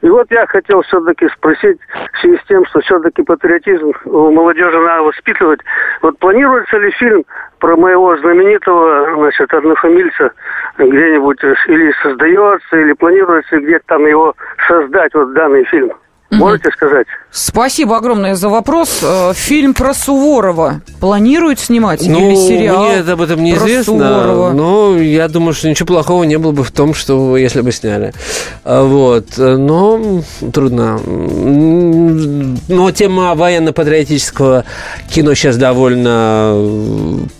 И 0.00 0.08
вот 0.08 0.30
я 0.30 0.46
хотел 0.46 0.80
все-таки 0.82 1.28
спросить 1.28 1.78
в 2.14 2.18
связи 2.18 2.38
с 2.38 2.46
тем, 2.46 2.64
что 2.64 2.80
все-таки 2.80 3.22
патриотизм 3.22 3.92
у 4.06 4.30
молодежи 4.30 4.78
надо 4.78 5.02
воспитывать. 5.02 5.60
Вот 6.00 6.18
планируется 6.18 6.78
ли 6.78 6.90
фильм 6.92 7.26
про 7.58 7.76
моего 7.76 8.16
знаменитого, 8.16 9.14
значит, 9.16 9.52
однофамильца 9.52 10.32
где-нибудь 10.78 11.44
или 11.66 11.92
создается, 12.02 12.76
или 12.78 12.94
планируется 12.94 13.58
где-то 13.58 13.84
там 13.88 14.06
его 14.06 14.34
создать, 14.66 15.12
вот 15.12 15.34
данный 15.34 15.64
фильм? 15.64 15.92
Можете 16.32 16.70
сказать? 16.70 17.06
Спасибо 17.30 17.96
огромное 17.96 18.34
за 18.34 18.48
вопрос. 18.48 19.00
Э, 19.02 19.32
фильм 19.34 19.74
про 19.74 19.92
Суворова 19.92 20.80
планируют 20.98 21.60
снимать 21.60 22.06
ну, 22.06 22.30
или 22.30 22.36
сериал? 22.36 22.84
Мне 22.84 23.00
об 23.00 23.20
этом 23.20 23.42
неизвестно. 23.42 23.84
Суворова? 23.84 24.52
Но 24.52 24.96
я 24.98 25.28
думаю, 25.28 25.52
что 25.52 25.68
ничего 25.68 25.86
плохого 25.86 26.24
не 26.24 26.38
было 26.38 26.52
бы 26.52 26.64
в 26.64 26.70
том, 26.70 26.94
что 26.94 27.36
если 27.36 27.60
бы 27.60 27.70
сняли. 27.70 28.14
А, 28.64 28.82
Вот. 28.84 29.26
Но 29.36 30.22
трудно. 30.52 30.98
Но 32.68 32.90
тема 32.92 33.34
военно-патриотического 33.34 34.64
кино 35.10 35.34
сейчас 35.34 35.58
довольно 35.58 36.56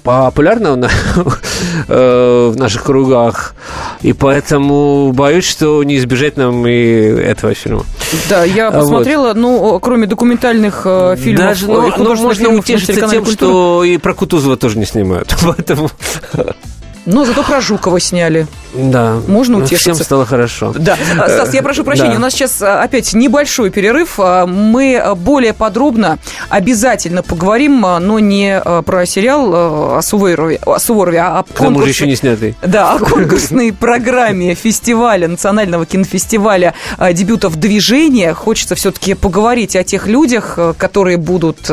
популярна 0.02 0.90
э, 1.88 2.50
в 2.54 2.56
наших 2.58 2.84
кругах. 2.84 3.54
И 4.02 4.12
поэтому 4.12 5.12
боюсь, 5.12 5.44
что 5.44 5.82
не 5.82 5.96
избежать 5.96 6.36
нам 6.36 6.66
и 6.66 6.72
этого 6.72 7.54
фильма. 7.54 7.84
Да, 8.28 8.44
я 8.44 8.81
А, 8.82 8.84
вот. 8.84 8.90
посмотрела, 8.90 9.34
ну, 9.34 9.78
кроме 9.80 10.06
документальных 10.06 10.82
э, 10.84 11.16
фильмов 11.16 11.46
Даже, 11.46 11.66
ну, 11.66 11.92
ну, 11.96 12.14
можно 12.16 12.48
утешиться 12.50 13.08
тем, 13.08 13.26
что 13.26 13.84
и 13.84 13.96
про 13.98 14.14
Кутузова 14.14 14.56
тоже 14.56 14.78
не 14.78 14.86
снимают. 14.86 15.34
Поэтому, 15.42 15.90
Но 17.06 17.24
зато 17.24 17.42
про 17.42 17.60
Жукова 17.60 17.98
сняли. 18.00 18.46
да. 18.74 19.16
Можно 19.26 19.58
ну, 19.58 19.64
утешиться. 19.64 19.92
Всем 19.92 20.04
стало 20.04 20.24
хорошо. 20.24 20.72
Да. 20.78 20.96
А, 21.18 21.28
Стас, 21.28 21.52
я 21.52 21.62
прошу 21.62 21.82
прощения, 21.84 22.10
Да. 22.12 22.16
у 22.16 22.20
нас 22.20 22.32
сейчас 22.32 22.62
а, 22.62 22.82
опять 22.82 23.12
небольшой 23.12 23.70
перерыв. 23.70 24.14
А, 24.18 24.46
Мы 24.46 25.02
более 25.16 25.52
подробно 25.52 26.18
обязательно 26.48 27.22
поговорим, 27.22 27.80
но 27.80 28.18
не 28.20 28.60
про 28.86 29.04
сериал 29.06 29.96
о 29.98 30.00
Суворове, 30.02 30.58
о 30.64 30.78
Суворове, 30.78 31.18
а 31.20 31.40
о 31.40 31.42
конкурсе- 31.42 31.88
еще 31.88 32.06
не 32.06 32.14
снятый. 32.16 32.54
Да, 32.62 32.92
о 32.94 32.98
конкурсной 32.98 33.72
программе 33.72 34.54
фестиваля, 34.54 35.26
национального 35.28 35.84
кинофестиваля 35.86 36.74
дебютов 37.12 37.56
движения. 37.56 38.32
Хочется 38.32 38.74
все-таки 38.76 39.14
поговорить 39.14 39.74
о 39.76 39.82
тех 39.84 40.06
людях, 40.06 40.58
которые 40.78 41.16
будут 41.16 41.68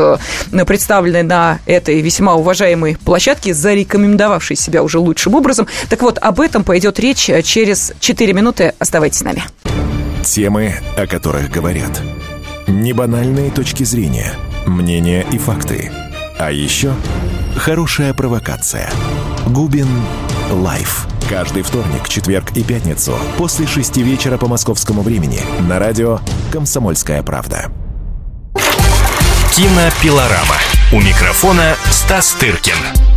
представлены 0.66 1.24
на 1.24 1.60
этой 1.66 2.02
весьма 2.02 2.34
уважаемой 2.36 2.98
площадке, 3.06 3.54
зарекомендовавшей 3.54 4.56
себя 4.56 4.84
уже 4.84 5.00
лучшим 5.20 5.36
образом. 5.36 5.68
Так 5.90 6.02
вот, 6.02 6.18
об 6.18 6.40
этом 6.40 6.64
пойдет 6.64 7.00
речь 7.00 7.30
а, 7.30 7.42
через 7.42 7.94
4 8.00 8.34
минуты. 8.34 8.74
Оставайтесь 8.80 9.20
с 9.20 9.24
нами. 9.24 9.44
Темы, 10.24 10.76
о 10.96 11.08
которых 11.08 11.50
говорят. 11.50 12.02
Небанальные 12.68 13.52
точки 13.52 13.84
зрения, 13.84 14.34
мнения 14.66 15.26
и 15.32 15.38
факты. 15.38 15.92
А 16.38 16.52
еще 16.52 16.94
хорошая 17.58 18.14
провокация. 18.14 18.90
Губин 19.48 19.88
Лайф. 20.52 21.08
Каждый 21.30 21.64
вторник, 21.64 22.08
четверг 22.08 22.56
и 22.56 22.64
пятницу 22.64 23.16
после 23.38 23.68
шести 23.68 24.02
вечера 24.02 24.38
по 24.38 24.48
московскому 24.48 25.02
времени 25.02 25.42
на 25.68 25.78
радио 25.80 26.20
«Комсомольская 26.52 27.22
правда». 27.24 27.72
Кинопилорама. 29.56 30.56
У 30.94 31.02
микрофона 31.02 31.76
Стас 31.92 32.32
Тыркин. 32.40 33.09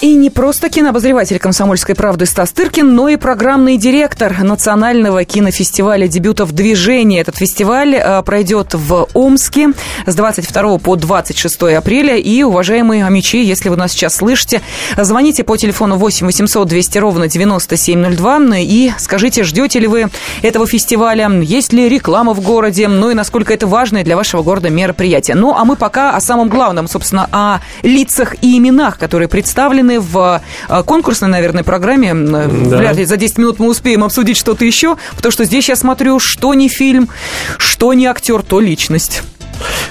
И 0.00 0.14
не 0.14 0.30
просто 0.30 0.68
кинообозреватель 0.68 1.40
«Комсомольской 1.40 1.96
правды» 1.96 2.24
Стас 2.24 2.52
Тыркин, 2.52 2.94
но 2.94 3.08
и 3.08 3.16
программный 3.16 3.76
директор 3.76 4.44
национального 4.44 5.24
кинофестиваля 5.24 6.06
дебютов 6.06 6.52
«Движение». 6.52 7.20
Этот 7.20 7.36
фестиваль 7.36 7.96
э, 7.96 8.22
пройдет 8.22 8.74
в 8.74 9.08
Омске 9.14 9.72
с 10.06 10.14
22 10.14 10.78
по 10.78 10.94
26 10.94 11.62
апреля. 11.76 12.16
И, 12.16 12.44
уважаемые 12.44 13.04
омичи, 13.04 13.42
если 13.42 13.70
вы 13.70 13.76
нас 13.76 13.90
сейчас 13.90 14.14
слышите, 14.14 14.62
звоните 14.96 15.42
по 15.42 15.56
телефону 15.56 15.96
8 15.96 16.26
800 16.26 16.68
200 16.68 16.98
ровно 16.98 17.26
9702 17.26 18.58
и 18.58 18.92
скажите, 18.98 19.42
ждете 19.42 19.80
ли 19.80 19.88
вы 19.88 20.10
этого 20.42 20.68
фестиваля, 20.68 21.28
есть 21.28 21.72
ли 21.72 21.88
реклама 21.88 22.34
в 22.34 22.40
городе, 22.40 22.86
ну 22.86 23.10
и 23.10 23.14
насколько 23.14 23.52
это 23.52 23.66
важное 23.66 24.04
для 24.04 24.14
вашего 24.14 24.44
города 24.44 24.70
мероприятие. 24.70 25.34
Ну, 25.34 25.56
а 25.56 25.64
мы 25.64 25.74
пока 25.74 26.14
о 26.14 26.20
самом 26.20 26.48
главном, 26.48 26.86
собственно, 26.86 27.28
о 27.32 27.58
лицах 27.82 28.36
и 28.42 28.56
именах, 28.56 28.96
которые 28.96 29.26
представлены 29.26 29.87
в 29.96 30.42
э, 30.68 30.82
конкурсной, 30.82 31.30
наверное, 31.30 31.64
программе. 31.64 32.10
Э, 32.10 32.48
Вряд 32.48 32.96
ли 32.96 33.04
за 33.04 33.16
10 33.16 33.38
минут 33.38 33.58
мы 33.58 33.68
успеем 33.68 34.04
обсудить 34.04 34.36
что-то 34.36 34.64
еще, 34.64 34.96
потому 35.16 35.32
что 35.32 35.44
здесь 35.44 35.68
я 35.68 35.76
смотрю, 35.76 36.18
что 36.18 36.52
не 36.54 36.68
фильм, 36.68 37.08
что 37.56 37.94
не 37.94 38.06
актер, 38.06 38.42
то 38.42 38.60
личность. 38.60 39.22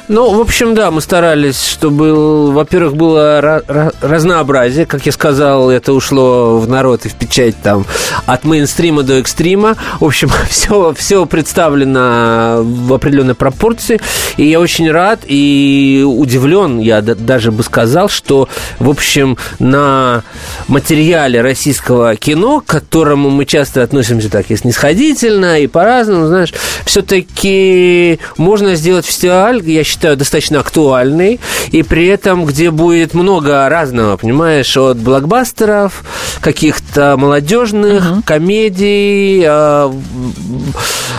Ну, 0.08 0.34
в 0.38 0.40
общем, 0.40 0.74
да, 0.74 0.90
мы 0.92 1.02
старались, 1.02 1.66
чтобы, 1.66 2.52
во-первых, 2.52 2.96
было 2.96 3.40
ра- 3.42 3.66
ра- 3.66 3.96
разнообразие. 4.02 4.86
Как 4.86 5.06
я 5.06 5.12
сказал, 5.12 5.70
это 5.70 5.94
ушло 5.94 6.60
в 6.60 6.68
народ 6.68 7.06
и 7.06 7.10
в 7.10 7.16
печать 7.16 7.56
там 7.62 7.86
от 8.26 8.46
мейнстрима 8.46 9.04
до 9.04 9.16
экстрима. 9.20 9.76
В 10.00 10.06
общем, 10.06 10.30
все, 10.50 10.94
все 10.98 11.26
представлено 11.26 12.62
в 12.64 12.94
определенной 12.94 13.36
пропорции. 13.36 14.00
И 14.38 14.46
я 14.46 14.60
очень 14.60 14.90
рад 14.90 15.22
и 15.26 16.06
удивлен, 16.08 16.80
я 16.80 17.02
даже 17.02 17.52
бы 17.52 17.64
сказал, 17.64 18.10
что, 18.10 18.48
в 18.80 18.90
общем, 18.90 19.38
на 19.60 20.24
материале 20.68 21.42
российского 21.42 22.16
кино, 22.16 22.62
к 22.62 22.66
которому 22.66 23.30
мы 23.30 23.46
часто 23.46 23.84
относимся 23.84 24.30
так 24.30 24.50
и 24.52 24.56
снисходительно, 24.56 25.60
и 25.60 25.68
по-разному, 25.68 26.28
знаешь, 26.28 26.54
все-таки 26.86 28.20
можно 28.38 28.76
сделать 28.76 29.06
фестиваль, 29.06 29.57
я 29.66 29.84
считаю, 29.84 30.18
достаточно 30.18 30.60
актуальный, 30.60 31.40
и 31.72 31.84
при 31.84 32.08
этом, 32.08 32.46
где 32.46 32.72
будет 32.72 33.14
много 33.14 33.68
разного, 33.70 34.18
понимаешь, 34.18 34.76
от 34.78 34.98
блокбастеров, 34.98 36.04
каких-то 36.42 37.18
молодежных 37.18 38.24
комедий, 38.26 39.44
а, 39.46 39.94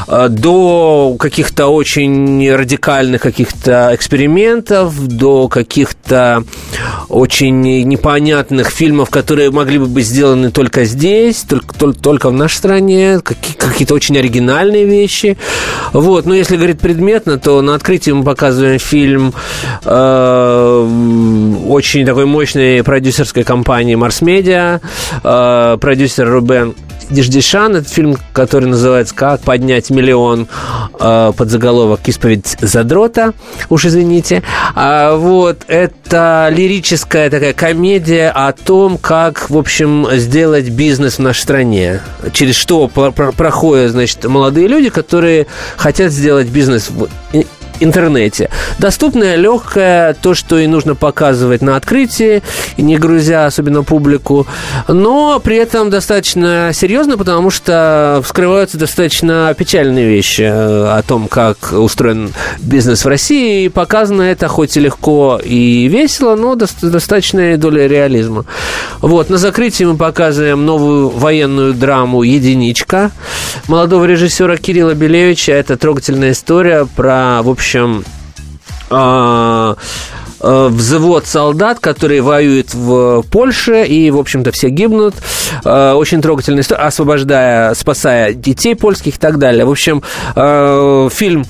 а, 0.07 0.29
до 0.29 1.17
каких-то 1.19 1.67
очень 1.67 2.51
радикальных 2.51 3.23
каких-то 3.23 3.91
экспериментов, 3.95 4.99
до 5.07 5.49
каких-то 5.49 6.45
очень 7.09 7.61
непонятных 7.85 8.71
фильмов, 8.71 9.11
которые 9.11 9.51
могли 9.51 9.79
бы 9.79 9.87
быть 9.87 10.07
сделаны 10.07 10.51
только 10.51 10.85
здесь, 10.85 11.43
только, 11.43 11.75
только, 11.75 11.99
только 11.99 12.29
в 12.31 12.33
нашей 12.33 12.57
стране, 12.57 13.21
какие- 13.23 13.57
какие-то 13.57 13.95
очень 13.95 14.19
оригинальные 14.19 14.85
вещи. 14.85 15.37
Вот. 15.93 16.27
Но 16.27 16.35
если 16.35 16.57
говорить 16.57 16.81
предметно, 16.81 17.39
то 17.39 17.61
на 17.63 17.75
открытии 17.75 18.11
мы 18.11 18.23
показываем 18.29 18.79
фильм 18.79 19.33
э, 19.87 20.89
очень 21.67 22.05
такой 22.05 22.27
мощной 22.27 22.83
продюсерской 22.83 23.43
компании 23.43 23.95
Марс 23.95 24.21
Медиа, 24.21 24.81
э, 25.25 25.79
продюсер 25.81 26.29
Рубен 26.29 26.75
Диждишан. 27.09 27.77
Это 27.77 27.89
фильм, 27.89 28.19
который 28.35 28.69
называется 28.69 29.15
«Как 29.15 29.41
поднять 29.41 29.89
миллион» 29.89 30.47
э, 31.01 31.33
под 31.35 31.49
заголовок 31.49 32.01
«Исповедь 32.07 32.59
задрота». 32.61 33.33
Уж 33.71 33.87
извините. 33.87 34.43
А, 34.75 35.17
вот, 35.17 35.63
это 35.69 36.49
лирическая 36.53 37.31
такая 37.31 37.55
комедия 37.55 38.29
о 38.29 38.53
том, 38.53 38.99
как, 38.99 39.49
в 39.49 39.57
общем, 39.57 40.07
сделать 40.17 40.69
бизнес 40.69 41.15
в 41.17 41.23
нашей 41.23 41.41
стране. 41.41 42.01
Через 42.35 42.57
что 42.57 42.89
про- 42.89 43.11
про- 43.11 43.33
проходят, 43.33 43.93
значит, 43.93 44.25
молодые 44.25 44.69
люди, 44.69 44.91
которые 44.91 45.47
хотят 45.79 46.13
сделать 46.13 46.49
бизнес 46.49 46.91
интернете. 47.81 48.51
Доступная, 48.79 49.37
легкая, 49.37 50.15
то, 50.15 50.35
что 50.35 50.59
и 50.59 50.67
нужно 50.67 50.95
показывать 50.95 51.63
на 51.63 51.77
открытии, 51.77 52.43
не 52.77 52.97
грузя 52.97 53.47
особенно 53.47 53.83
публику, 53.83 54.47
но 54.89 55.41
при 55.41 55.57
этом 55.57 55.91
достаточно 55.91 56.71
серьезно, 56.73 57.17
потому 57.17 57.51
что 57.51 58.21
вскрываются 58.25 58.79
достаточно 58.79 59.55
печальные 59.57 60.09
вещи 60.09 60.43
э, 60.43 60.99
о 60.99 61.03
том, 61.07 61.29
как 61.29 61.73
устроен 61.73 62.33
бизнес 62.59 63.05
в 63.05 63.09
России, 63.09 63.65
и 63.65 63.69
показано 63.69 64.23
это 64.23 64.49
хоть 64.49 64.77
и 64.77 64.81
легко 64.81 65.41
и 65.43 65.89
весело, 65.89 66.35
но 66.37 66.55
дос- 66.55 66.89
достаточная 66.89 67.57
доля 67.57 67.87
реализма. 67.87 68.45
Вот, 69.01 69.31
на 69.31 69.39
закрытии 69.39 69.85
мы 69.85 69.97
показываем 69.97 70.67
новую 70.67 71.09
военную 71.09 71.75
драму 71.75 72.23
«Единичка» 72.23 73.13
молодого 73.69 74.05
режиссера 74.05 74.57
Кирилла 74.57 74.95
Белевича. 74.95 75.53
Это 75.53 75.77
трогательная 75.77 76.33
история 76.33 76.87
про, 76.97 77.41
в 77.43 77.49
общем, 77.49 77.68
а, 78.91 79.77
а, 80.41 80.69
взвод 80.69 81.27
солдат, 81.27 81.79
которые 81.81 82.23
воюют 82.23 82.75
в 82.75 83.23
Польше, 83.31 83.85
и, 83.85 84.11
в 84.11 84.19
общем-то, 84.19 84.53
все 84.53 84.69
гибнут. 84.69 85.15
А, 85.65 85.95
Очень 85.95 86.23
трогательная 86.23 86.63
история, 86.63 86.83
освобождая, 86.83 87.75
спасая 87.75 88.33
детей 88.33 88.75
польских 88.75 89.17
и 89.17 89.19
так 89.19 89.39
далее. 89.39 89.65
В 89.65 89.71
общем, 89.71 90.03
фильм 91.11 91.45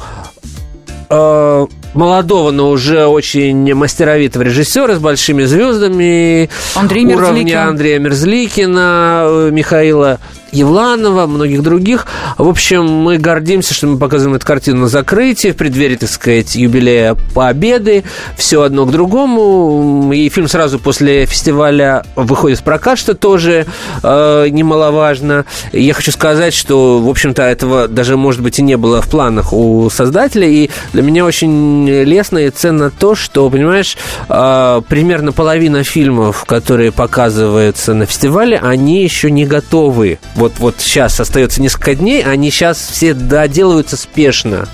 молодого, 1.95 2.51
но 2.51 2.71
уже 2.71 3.07
очень 3.07 3.75
мастеровитого 3.75 4.43
режиссера 4.43 4.95
с 4.95 4.99
большими 4.99 5.45
звездами. 5.45 6.51
Андрей 6.75 7.07
уровня 7.07 7.43
Мерзликин. 7.43 7.59
Андрея 7.59 7.99
Мерзликина, 7.99 9.23
э, 9.25 9.51
Михаила 9.51 10.19
Евланова, 10.53 11.27
многих 11.27 11.63
других. 11.63 12.07
В 12.37 12.49
общем, 12.49 12.87
мы 12.87 13.19
гордимся, 13.19 13.75
что 13.75 13.87
мы 13.87 13.99
показываем 13.99 14.37
эту 14.37 14.47
картину 14.47 14.83
на 14.83 14.89
закрытии, 14.89 15.53
в 15.53 15.57
преддверии, 15.57 15.97
так 15.97 16.09
сказать, 16.09 16.55
юбилея 16.55 17.17
Победы. 17.35 18.05
Все 18.37 18.63
одно 18.63 18.87
к 18.87 18.91
другому. 18.91 20.13
И 20.13 20.29
фильм 20.29 20.49
сразу 20.49 20.79
после 20.79 21.27
фестиваля 21.27 22.05
выходит 22.17 22.59
в 22.59 22.63
прокат, 22.63 22.99
что 22.99 23.15
тоже 23.15 23.67
э, 24.03 24.49
немаловажно. 24.51 25.45
Я 25.73 25.95
хочу 25.95 26.13
сказать, 26.13 26.55
что, 26.55 26.99
в 27.01 27.09
общем-то, 27.09 27.43
этого 27.43 27.89
даже, 27.89 28.17
может 28.17 28.41
быть, 28.41 28.59
и 28.59 28.63
не 28.63 28.77
было 28.77 29.03
в 29.03 29.09
планах 29.09 29.53
у 29.53 29.91
создателя. 29.91 30.49
И 30.49 30.71
для 30.93 31.03
меня 31.03 31.25
очень 31.25 31.89
лестно 31.89 32.39
и 32.39 32.51
ценно 32.51 32.91
то, 32.91 33.15
что, 33.15 33.49
понимаешь, 33.51 33.97
э, 34.29 34.83
примерно 34.89 35.33
половина 35.33 35.85
фильмов, 35.85 36.45
которые 36.47 36.93
показываются 36.93 37.95
на 37.95 38.07
фестивале, 38.07 38.59
они 38.59 39.03
еще 39.03 39.31
не 39.31 39.45
готовы. 39.45 40.19
Вот, 40.39 40.53
вот 40.59 40.77
сейчас 40.79 41.19
остается 41.19 41.61
несколько 41.61 41.97
дней, 41.97 42.23
они 42.23 42.51
сейчас 42.53 42.79
все 42.79 43.13
доделываются 43.13 43.97
спешно. 43.97 44.69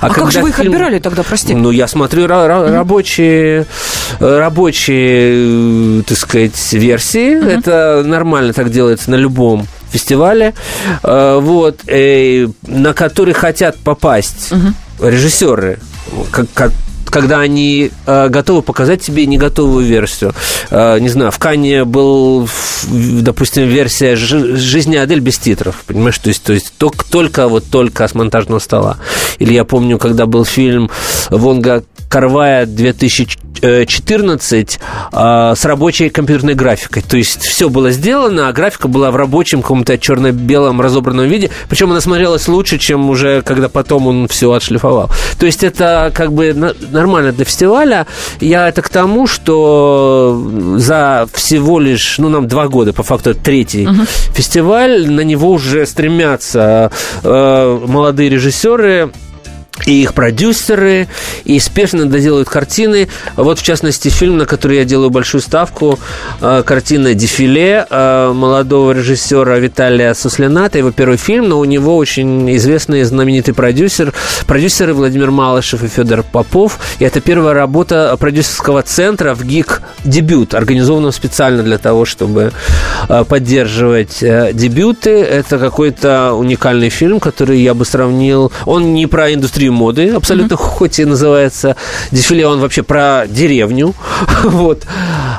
А, 0.00 0.08
как 0.08 0.32
же 0.32 0.40
вы 0.40 0.48
их 0.48 0.56
фильм- 0.56 0.72
отбирали 0.72 0.98
тогда, 1.00 1.22
прости? 1.22 1.54
ну, 1.54 1.70
я 1.70 1.86
смотрю 1.86 2.24
ра- 2.24 2.72
рабочие, 2.72 3.66
э, 4.20 4.38
рабочие, 4.38 6.00
э, 6.00 6.02
так 6.08 6.16
сказать, 6.18 6.72
версии. 6.72 7.46
Это 7.46 8.02
нормально 8.04 8.52
так 8.54 8.70
делается 8.70 9.10
на 9.10 9.16
любом 9.16 9.66
фестивале, 9.90 10.54
Э, 11.02 11.38
вот, 11.40 11.80
на 12.66 12.94
который 12.94 13.34
хотят 13.34 13.76
попасть 13.76 14.50
режиссеры, 14.98 15.78
как, 16.30 16.46
как- 16.54 16.72
когда 17.12 17.40
они 17.40 17.90
э, 18.06 18.28
готовы 18.30 18.62
показать 18.62 19.02
тебе 19.02 19.26
не 19.26 19.36
готовую 19.36 19.84
версию. 19.84 20.32
Э, 20.70 20.98
не 20.98 21.10
знаю, 21.10 21.30
в 21.30 21.38
Кане 21.38 21.84
был, 21.84 22.48
допустим, 22.90 23.68
версия 23.68 24.16
«Жи- 24.16 24.56
«Жизни 24.56 24.96
Адель» 24.96 25.20
без 25.20 25.36
титров, 25.36 25.84
понимаешь? 25.86 26.18
То 26.18 26.28
есть, 26.28 26.42
то 26.42 26.54
есть 26.54 26.72
только, 26.78 27.04
только 27.04 27.48
вот 27.48 27.64
только 27.70 28.08
с 28.08 28.14
монтажного 28.14 28.60
стола. 28.60 28.96
Или 29.38 29.52
я 29.52 29.64
помню, 29.64 29.98
когда 29.98 30.24
был 30.24 30.46
фильм 30.46 30.90
Вонга 31.28 31.84
Карвая 32.12 32.66
2014 32.66 34.78
э, 35.12 35.54
с 35.56 35.64
рабочей 35.64 36.10
компьютерной 36.10 36.52
графикой. 36.52 37.00
То 37.00 37.16
есть 37.16 37.40
все 37.40 37.70
было 37.70 37.90
сделано, 37.90 38.48
а 38.48 38.52
графика 38.52 38.86
была 38.86 39.10
в 39.10 39.16
рабочем 39.16 39.62
каком-то 39.62 39.96
черно-белом 39.96 40.82
разобранном 40.82 41.26
виде. 41.26 41.48
Причем 41.70 41.90
она 41.90 42.02
смотрелась 42.02 42.48
лучше, 42.48 42.76
чем 42.76 43.08
уже 43.08 43.40
когда 43.40 43.70
потом 43.70 44.08
он 44.08 44.28
все 44.28 44.52
отшлифовал. 44.52 45.08
То 45.38 45.46
есть 45.46 45.64
это 45.64 46.12
как 46.14 46.34
бы 46.34 46.52
нормально 46.90 47.32
для 47.32 47.46
фестиваля. 47.46 48.06
Я 48.40 48.68
это 48.68 48.82
к 48.82 48.90
тому, 48.90 49.26
что 49.26 50.38
за 50.76 51.26
всего 51.32 51.80
лишь, 51.80 52.18
ну, 52.18 52.28
нам 52.28 52.46
два 52.46 52.68
года, 52.68 52.92
по 52.92 53.02
факту, 53.02 53.34
третий 53.34 53.88
фестиваль, 54.34 55.10
на 55.10 55.22
него 55.22 55.50
уже 55.50 55.86
стремятся 55.86 56.90
э, 57.22 57.78
молодые 57.86 58.28
режиссеры, 58.28 59.12
и 59.86 60.02
их 60.02 60.14
продюсеры, 60.14 61.08
и 61.44 61.58
спешно 61.58 62.06
доделают 62.06 62.48
картины. 62.48 63.08
Вот, 63.36 63.58
в 63.58 63.62
частности, 63.62 64.08
фильм, 64.08 64.36
на 64.36 64.46
который 64.46 64.78
я 64.78 64.84
делаю 64.84 65.10
большую 65.10 65.40
ставку, 65.40 65.98
э, 66.40 66.62
картина 66.64 67.14
«Дефиле» 67.14 67.86
э, 67.88 68.32
молодого 68.34 68.92
режиссера 68.92 69.58
Виталия 69.58 70.14
Суслината, 70.14 70.78
его 70.78 70.92
первый 70.92 71.16
фильм, 71.16 71.48
но 71.48 71.58
у 71.58 71.64
него 71.64 71.96
очень 71.96 72.54
известный 72.56 73.00
и 73.00 73.04
знаменитый 73.04 73.54
продюсер, 73.54 74.12
продюсеры 74.46 74.94
Владимир 74.94 75.30
Малышев 75.30 75.82
и 75.82 75.88
Федор 75.88 76.22
Попов, 76.22 76.78
и 76.98 77.04
это 77.04 77.20
первая 77.20 77.54
работа 77.54 78.14
продюсерского 78.20 78.82
центра 78.82 79.34
в 79.34 79.44
ГИК 79.44 79.82
«Дебют», 80.04 80.54
организованного 80.54 81.12
специально 81.12 81.62
для 81.62 81.78
того, 81.78 82.04
чтобы 82.04 82.52
э, 83.08 83.24
поддерживать 83.24 84.18
дебюты. 84.20 85.22
Это 85.22 85.58
какой-то 85.58 86.34
уникальный 86.34 86.90
фильм, 86.90 87.20
который 87.20 87.60
я 87.60 87.74
бы 87.74 87.84
сравнил... 87.84 88.52
Он 88.66 88.94
не 88.94 89.06
про 89.06 89.32
индустрию 89.32 89.61
моды, 89.70 90.10
абсолютно, 90.10 90.56
хоть 90.56 90.98
и 90.98 91.04
называется 91.04 91.76
дефиле, 92.10 92.46
он 92.46 92.60
вообще 92.60 92.82
про 92.82 93.26
деревню. 93.28 93.94
вот. 94.44 94.86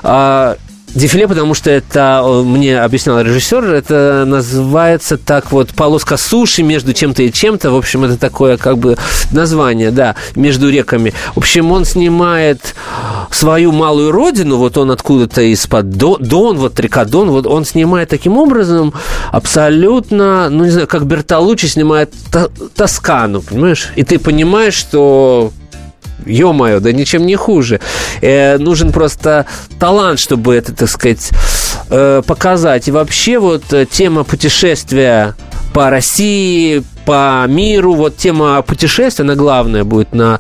А, 0.03 0.57
Дефиле, 0.95 1.27
потому 1.27 1.55
что 1.55 1.71
это, 1.71 2.21
э, 2.23 2.41
мне 2.43 2.79
объяснял 2.79 3.19
режиссер, 3.19 3.65
это 3.73 4.25
называется 4.27 5.17
так 5.17 5.51
вот 5.51 5.69
полоска 5.69 6.17
суши 6.17 6.61
между 6.61 6.93
чем-то 6.93 7.23
и 7.23 7.31
чем-то. 7.31 7.71
В 7.71 7.75
общем, 7.75 8.03
это 8.03 8.17
такое 8.17 8.57
как 8.57 8.77
бы 8.77 8.97
название, 9.31 9.89
да, 9.89 10.15
между 10.35 10.69
реками. 10.69 11.13
В 11.33 11.39
общем, 11.39 11.71
он 11.71 11.85
снимает 11.85 12.75
свою 13.31 13.71
малую 13.71 14.11
родину, 14.11 14.57
вот 14.57 14.77
он 14.77 14.91
откуда-то 14.91 15.41
из-под 15.41 15.89
До- 15.89 16.17
Дон, 16.19 16.57
вот 16.57 16.79
река 16.79 17.05
Дон, 17.05 17.31
вот 17.31 17.47
он 17.47 17.65
снимает 17.65 18.09
таким 18.09 18.37
образом 18.37 18.93
абсолютно, 19.31 20.49
ну, 20.49 20.65
не 20.65 20.69
знаю, 20.69 20.87
как 20.87 21.05
Бертолуччи 21.05 21.65
снимает 21.65 22.13
Тоскану, 22.75 23.41
понимаешь? 23.41 23.89
И 23.95 24.03
ты 24.03 24.19
понимаешь, 24.19 24.75
что 24.75 25.51
Ё-моё, 26.25 26.79
да 26.79 26.91
ничем 26.91 27.25
не 27.25 27.35
хуже. 27.35 27.79
Э, 28.21 28.57
нужен 28.57 28.91
просто 28.91 29.45
талант, 29.79 30.19
чтобы 30.19 30.55
это, 30.55 30.73
так 30.73 30.89
сказать, 30.89 31.29
э, 31.89 32.21
показать. 32.25 32.87
И 32.87 32.91
вообще 32.91 33.39
вот 33.39 33.71
э, 33.73 33.85
тема 33.85 34.23
путешествия 34.23 35.35
по 35.73 35.89
России, 35.89 36.83
по 37.05 37.45
миру, 37.47 37.93
вот 37.93 38.17
тема 38.17 38.61
путешествия, 38.61 39.23
она 39.23 39.35
главная 39.35 39.83
будет 39.83 40.13
на 40.13 40.39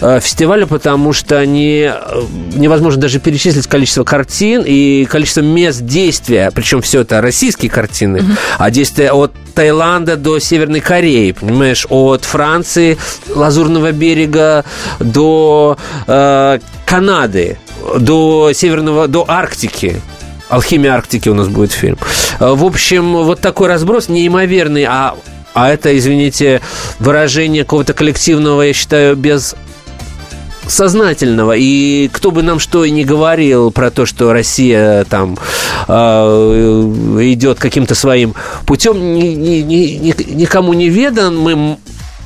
э, 0.00 0.20
фестивале, 0.20 0.66
потому 0.66 1.12
что 1.12 1.44
не, 1.46 1.92
э, 1.92 2.22
невозможно 2.54 3.00
даже 3.00 3.20
перечислить 3.20 3.66
количество 3.66 4.04
картин 4.04 4.62
и 4.66 5.04
количество 5.06 5.40
мест 5.40 5.82
действия, 5.82 6.50
причем 6.54 6.82
все 6.82 7.00
это 7.00 7.20
российские 7.20 7.70
картины, 7.70 8.24
а 8.58 8.70
действия 8.70 9.12
от 9.12 9.32
Таиланда 9.54 10.16
до 10.16 10.38
Северной 10.38 10.80
Кореи, 10.80 11.32
понимаешь, 11.32 11.86
от 11.88 12.24
Франции, 12.24 12.98
Лазурного 13.28 13.92
берега 13.92 14.64
до 14.98 15.76
э, 16.06 16.58
Канады, 16.86 17.58
до 17.98 18.52
Северного, 18.52 19.08
до 19.08 19.24
Арктики. 19.28 20.00
Алхимия 20.48 20.92
Арктики 20.92 21.28
у 21.28 21.34
нас 21.34 21.48
будет 21.48 21.72
фильм. 21.72 21.98
Э, 22.40 22.52
В 22.54 22.64
общем, 22.64 23.12
вот 23.14 23.40
такой 23.40 23.68
разброс 23.68 24.08
неимоверный, 24.08 24.84
а, 24.84 25.14
а 25.54 25.70
это, 25.70 25.96
извините, 25.96 26.60
выражение 26.98 27.64
какого-то 27.64 27.94
коллективного, 27.94 28.62
я 28.62 28.72
считаю, 28.72 29.16
без 29.16 29.54
сознательного. 30.66 31.52
И 31.56 32.08
кто 32.12 32.30
бы 32.30 32.42
нам 32.42 32.58
что 32.58 32.84
и 32.84 32.90
не 32.90 33.04
говорил 33.04 33.70
про 33.70 33.90
то, 33.90 34.06
что 34.06 34.32
Россия 34.32 35.04
там 35.04 35.38
э, 35.88 35.92
идет 37.22 37.58
каким-то 37.58 37.94
своим 37.94 38.34
путем, 38.66 39.14
ни- 39.14 39.34
ни- 39.34 39.60
ни- 39.60 39.98
ни- 39.98 40.32
никому 40.34 40.72
не 40.72 40.88
ведан. 40.88 41.76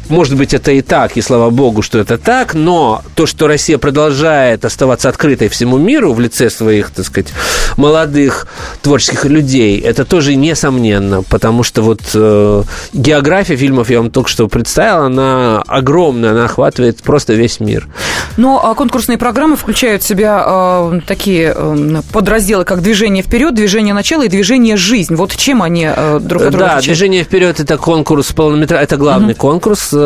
Может 0.08 0.36
быть, 0.36 0.54
это 0.54 0.72
и 0.72 0.80
так, 0.82 1.16
и 1.16 1.20
слава 1.20 1.50
богу, 1.50 1.82
что 1.82 1.98
это 1.98 2.18
так, 2.18 2.54
но 2.54 3.02
то, 3.14 3.26
что 3.26 3.46
Россия 3.46 3.78
продолжает 3.78 4.64
оставаться 4.64 5.08
открытой 5.08 5.48
всему 5.48 5.78
миру 5.78 6.12
в 6.12 6.20
лице 6.20 6.50
своих, 6.50 6.90
так 6.90 7.04
сказать, 7.06 7.32
молодых 7.76 8.46
творческих 8.82 9.24
людей, 9.24 9.80
это 9.80 10.04
тоже 10.04 10.34
несомненно, 10.34 11.22
потому 11.22 11.62
что 11.62 11.82
вот 11.82 12.00
э, 12.14 12.62
география 12.92 13.56
фильмов, 13.56 13.90
я 13.90 13.98
вам 13.98 14.10
только 14.10 14.28
что 14.28 14.48
представил, 14.48 15.04
она 15.04 15.62
огромная, 15.66 16.30
она 16.32 16.44
охватывает 16.46 17.02
просто 17.02 17.34
весь 17.34 17.60
мир. 17.60 17.88
Но 18.36 18.64
а, 18.64 18.74
конкурсные 18.74 19.18
программы 19.18 19.56
включают 19.56 20.02
в 20.02 20.06
себя 20.06 20.42
а, 20.44 21.00
такие 21.06 21.52
а, 21.54 22.02
подразделы, 22.12 22.64
как 22.64 22.82
«Движение 22.82 23.22
вперед», 23.22 23.54
«Движение 23.54 23.94
начала» 23.94 24.22
и 24.24 24.28
«Движение 24.28 24.76
жизнь». 24.76 25.14
Вот 25.14 25.34
чем 25.36 25.62
они 25.62 25.86
а, 25.86 26.18
друг 26.20 26.42
от 26.42 26.50
друга 26.50 26.64
Да, 26.64 26.64
отличаются? 26.76 26.90
движение 26.90 27.24
вперед 27.24 27.60
это 27.60 27.76
конкурс 27.76 28.32
полнометражный, 28.32 28.84
это 28.84 28.96
главный 28.96 29.34
конкурс, 29.34 29.90
э, 29.92 29.97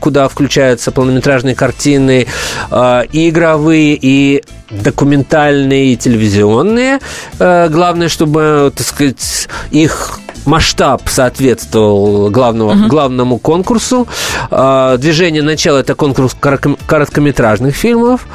куда 0.00 0.28
включаются 0.28 0.92
полнометражные 0.92 1.54
картины, 1.54 2.26
э, 2.70 3.02
и 3.12 3.28
игровые, 3.28 3.98
и 4.00 4.42
документальные, 4.70 5.92
и 5.92 5.96
телевизионные. 5.96 6.98
Э, 7.38 7.68
Главное, 7.68 8.08
чтобы, 8.08 8.72
так 8.76 8.86
сказать, 8.86 9.48
их 9.70 10.18
масштаб 10.44 11.02
соответствовал 11.08 12.30
главного, 12.30 12.74
главному 12.88 13.38
конкурсу. 13.38 14.06
А, 14.50 14.96
Движение 14.98 15.42
начала 15.42 15.78
это 15.78 15.94
конкурс 15.94 16.36
коротко- 16.40 16.78
короткометражных 16.86 17.74
фильмов. 17.74 18.26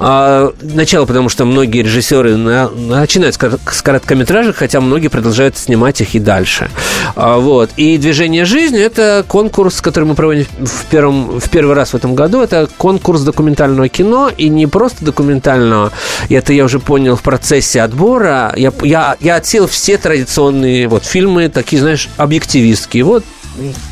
А, 0.00 0.52
Начало, 0.62 1.06
потому 1.06 1.28
что 1.28 1.44
многие 1.44 1.82
режиссеры 1.82 2.36
на- 2.36 2.68
начинают 2.70 3.34
с 3.34 3.38
кор- 3.38 3.58
с 3.70 3.82
короткометражек, 3.82 4.56
хотя 4.56 4.80
многие 4.80 5.08
продолжают 5.08 5.56
снимать 5.56 6.00
их 6.00 6.14
и 6.14 6.18
дальше. 6.18 6.70
А, 7.16 7.38
Вот. 7.38 7.70
И 7.76 7.98
движение 7.98 8.44
жизни 8.44 8.80
это 8.80 9.24
конкурс, 9.26 9.80
который 9.80 10.04
мы 10.04 10.14
проводим 10.14 10.46
в, 10.58 10.84
первом, 10.86 11.40
в 11.40 11.48
первый 11.50 11.74
раз 11.74 11.90
в 11.92 11.94
этом 11.96 12.14
году. 12.14 12.40
Это 12.42 12.68
конкурс 12.76 13.22
документального 13.22 13.88
кино. 13.88 14.30
И 14.36 14.48
не 14.48 14.66
просто 14.66 15.04
документального. 15.04 15.90
Это 16.28 16.52
я 16.52 16.64
уже 16.64 16.78
понял 16.78 17.16
в 17.16 17.22
процессе 17.22 17.80
отбора. 17.82 18.52
Я, 18.56 18.72
я, 18.82 19.16
я 19.20 19.36
отсел 19.36 19.66
все 19.66 19.98
традиционные 19.98 20.88
вот, 20.88 21.04
фильмы, 21.04 21.37
такие, 21.46 21.80
знаешь, 21.80 22.08
объективистские. 22.16 23.04
Вот 23.04 23.24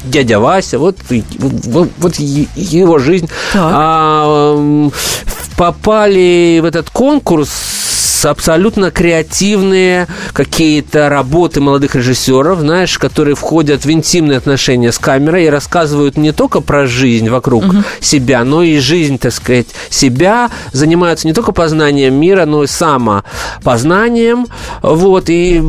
дядя 0.04 0.38
Вася, 0.38 0.78
вот, 0.78 0.96
вот, 1.08 1.90
вот 1.98 2.16
его 2.16 2.98
жизнь. 2.98 3.28
А, 3.54 4.90
попали 5.56 6.60
в 6.60 6.64
этот 6.64 6.90
конкурс 6.90 7.50
абсолютно 8.24 8.90
креативные 8.90 10.06
какие-то 10.32 11.08
работы 11.08 11.60
молодых 11.60 11.94
режиссеров, 11.94 12.60
знаешь, 12.60 12.98
которые 12.98 13.34
входят 13.34 13.84
в 13.84 13.90
интимные 13.90 14.38
отношения 14.38 14.92
с 14.92 14.98
камерой 14.98 15.46
и 15.46 15.50
рассказывают 15.50 16.16
не 16.16 16.32
только 16.32 16.60
про 16.60 16.86
жизнь 16.86 17.28
вокруг 17.28 17.64
угу. 17.64 17.76
себя, 18.00 18.44
но 18.44 18.62
и 18.62 18.78
жизнь, 18.78 19.18
так 19.18 19.32
сказать, 19.32 19.66
себя, 19.90 20.50
занимаются 20.72 21.26
не 21.26 21.34
только 21.34 21.52
познанием 21.52 22.14
мира, 22.14 22.46
но 22.46 22.64
и 22.64 22.66
самопознанием. 22.66 24.46
Вот, 24.82 25.28
и 25.28 25.62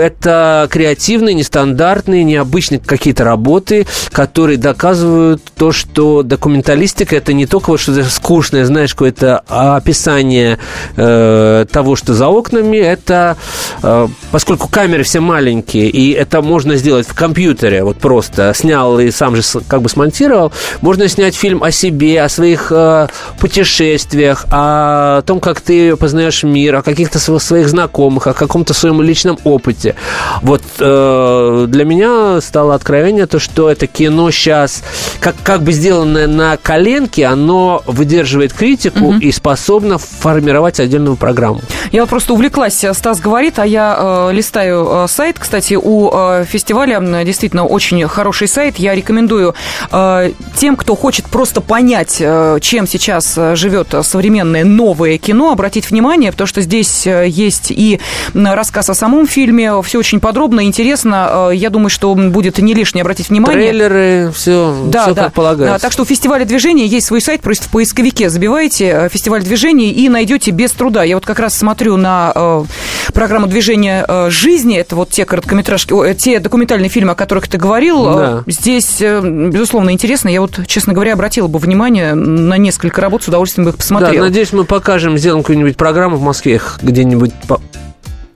это 0.00 0.68
креативные, 0.70 1.34
нестандартные, 1.34 2.24
необычные 2.24 2.80
какие-то 2.80 3.24
работы, 3.24 3.86
которые 4.12 4.58
доказывают 4.58 5.42
то, 5.56 5.72
что 5.72 6.22
документалистика 6.22 7.16
это 7.16 7.32
не 7.32 7.46
только 7.46 7.70
вот 7.70 7.80
что-то 7.80 8.04
скучное, 8.04 8.64
знаешь, 8.64 8.94
какое-то 8.94 9.38
описание 9.48 10.58
э, 10.96 11.59
того, 11.64 11.96
что 11.96 12.14
за 12.14 12.28
окнами, 12.28 12.76
это 12.76 13.36
э, 13.82 14.08
поскольку 14.30 14.68
камеры 14.68 15.02
все 15.02 15.20
маленькие, 15.20 15.88
и 15.88 16.12
это 16.12 16.42
можно 16.42 16.76
сделать 16.76 17.06
в 17.06 17.14
компьютере, 17.14 17.84
вот 17.84 17.98
просто 17.98 18.52
снял 18.54 18.98
и 18.98 19.10
сам 19.10 19.36
же 19.36 19.42
как 19.66 19.82
бы 19.82 19.88
смонтировал, 19.88 20.52
можно 20.80 21.08
снять 21.08 21.34
фильм 21.34 21.62
о 21.62 21.70
себе, 21.70 22.22
о 22.22 22.28
своих 22.28 22.70
э, 22.70 23.08
путешествиях, 23.38 24.46
о 24.50 25.22
том, 25.22 25.40
как 25.40 25.60
ты 25.60 25.96
познаешь 25.96 26.42
мир, 26.42 26.76
о 26.76 26.82
каких-то 26.82 27.18
своих 27.18 27.68
знакомых, 27.68 28.26
о 28.26 28.32
каком-то 28.32 28.74
своем 28.74 29.02
личном 29.02 29.38
опыте. 29.44 29.94
Вот 30.42 30.62
э, 30.78 31.66
для 31.68 31.84
меня 31.84 32.40
стало 32.40 32.74
откровение 32.74 33.26
то, 33.26 33.38
что 33.38 33.70
это 33.70 33.86
кино 33.86 34.30
сейчас, 34.30 34.82
как, 35.20 35.34
как 35.42 35.62
бы 35.62 35.72
сделанное 35.72 36.26
на 36.26 36.56
коленке, 36.56 37.26
оно 37.26 37.82
выдерживает 37.86 38.52
критику 38.52 39.06
угу. 39.06 39.18
и 39.18 39.32
способно 39.32 39.98
формировать 39.98 40.80
отдельную 40.80 41.16
программу. 41.16 41.49
Я 41.92 42.02
вот 42.02 42.10
просто 42.10 42.34
увлеклась, 42.34 42.82
э, 42.84 42.94
Стас 42.94 43.20
говорит, 43.20 43.58
а 43.58 43.66
я 43.66 43.96
э, 43.98 44.32
листаю 44.32 44.86
э, 44.90 45.06
сайт. 45.08 45.38
Кстати, 45.38 45.74
у 45.74 46.10
э, 46.12 46.44
фестиваля 46.46 47.00
действительно 47.24 47.64
очень 47.64 48.06
хороший 48.08 48.48
сайт. 48.48 48.78
Я 48.78 48.94
рекомендую 48.94 49.54
э, 49.90 50.32
тем, 50.56 50.76
кто 50.76 50.94
хочет 50.94 51.26
просто 51.26 51.60
понять, 51.60 52.18
э, 52.20 52.58
чем 52.60 52.86
сейчас 52.86 53.34
э, 53.36 53.56
живет 53.56 53.94
современное 54.02 54.64
новое 54.64 55.18
кино, 55.18 55.52
обратить 55.52 55.90
внимание, 55.90 56.30
потому 56.30 56.46
что 56.46 56.60
здесь 56.60 57.06
есть 57.06 57.70
и 57.70 58.00
рассказ 58.34 58.90
о 58.90 58.94
самом 58.94 59.26
фильме, 59.26 59.82
все 59.82 59.98
очень 59.98 60.20
подробно, 60.20 60.64
интересно. 60.64 61.50
Я 61.52 61.70
думаю, 61.70 61.90
что 61.90 62.14
будет 62.14 62.58
не 62.58 62.74
лишнее 62.74 63.02
обратить 63.02 63.30
внимание. 63.30 63.70
Трейлеры, 63.70 64.32
все, 64.34 64.76
да, 64.86 65.04
все 65.04 65.14
да. 65.14 65.24
как 65.24 65.32
полагается. 65.32 65.82
Так 65.82 65.92
что 65.92 66.02
у 66.02 66.04
фестиваля 66.04 66.44
движения 66.44 66.86
есть 66.86 67.06
свой 67.06 67.20
сайт, 67.20 67.40
просто 67.40 67.66
в 67.66 67.68
поисковике 67.70 68.28
забивайте 68.28 69.08
фестиваль 69.10 69.42
движения 69.42 69.90
и 69.90 70.08
найдете 70.08 70.50
без 70.50 70.72
труда. 70.72 71.02
Я 71.02 71.16
вот 71.16 71.26
как 71.26 71.39
раз 71.40 71.56
смотрю 71.56 71.96
на 71.96 72.32
э, 72.34 72.64
программу 73.12 73.46
движения 73.46 74.04
э, 74.06 74.30
жизни, 74.30 74.76
это 74.76 74.96
вот 74.96 75.10
те 75.10 75.24
короткометражки, 75.24 75.92
о, 75.92 76.14
те 76.14 76.38
документальные 76.38 76.88
фильмы, 76.88 77.12
о 77.12 77.14
которых 77.14 77.48
ты 77.48 77.58
говорил. 77.58 78.04
Да. 78.04 78.44
Здесь, 78.46 79.00
э, 79.00 79.20
безусловно, 79.20 79.90
интересно. 79.90 80.28
Я 80.28 80.40
вот, 80.40 80.60
честно 80.66 80.92
говоря, 80.92 81.14
обратила 81.14 81.48
бы 81.48 81.58
внимание 81.58 82.14
на 82.14 82.56
несколько 82.56 83.00
работ, 83.00 83.24
с 83.24 83.28
удовольствием 83.28 83.64
бы 83.64 83.70
их 83.70 83.76
посмотрела. 83.76 84.24
Да, 84.24 84.28
надеюсь, 84.28 84.52
мы 84.52 84.64
покажем, 84.64 85.18
сделаем 85.18 85.42
какую-нибудь 85.42 85.76
программу 85.76 86.16
в 86.16 86.22
Москве 86.22 86.60
где-нибудь 86.82 87.32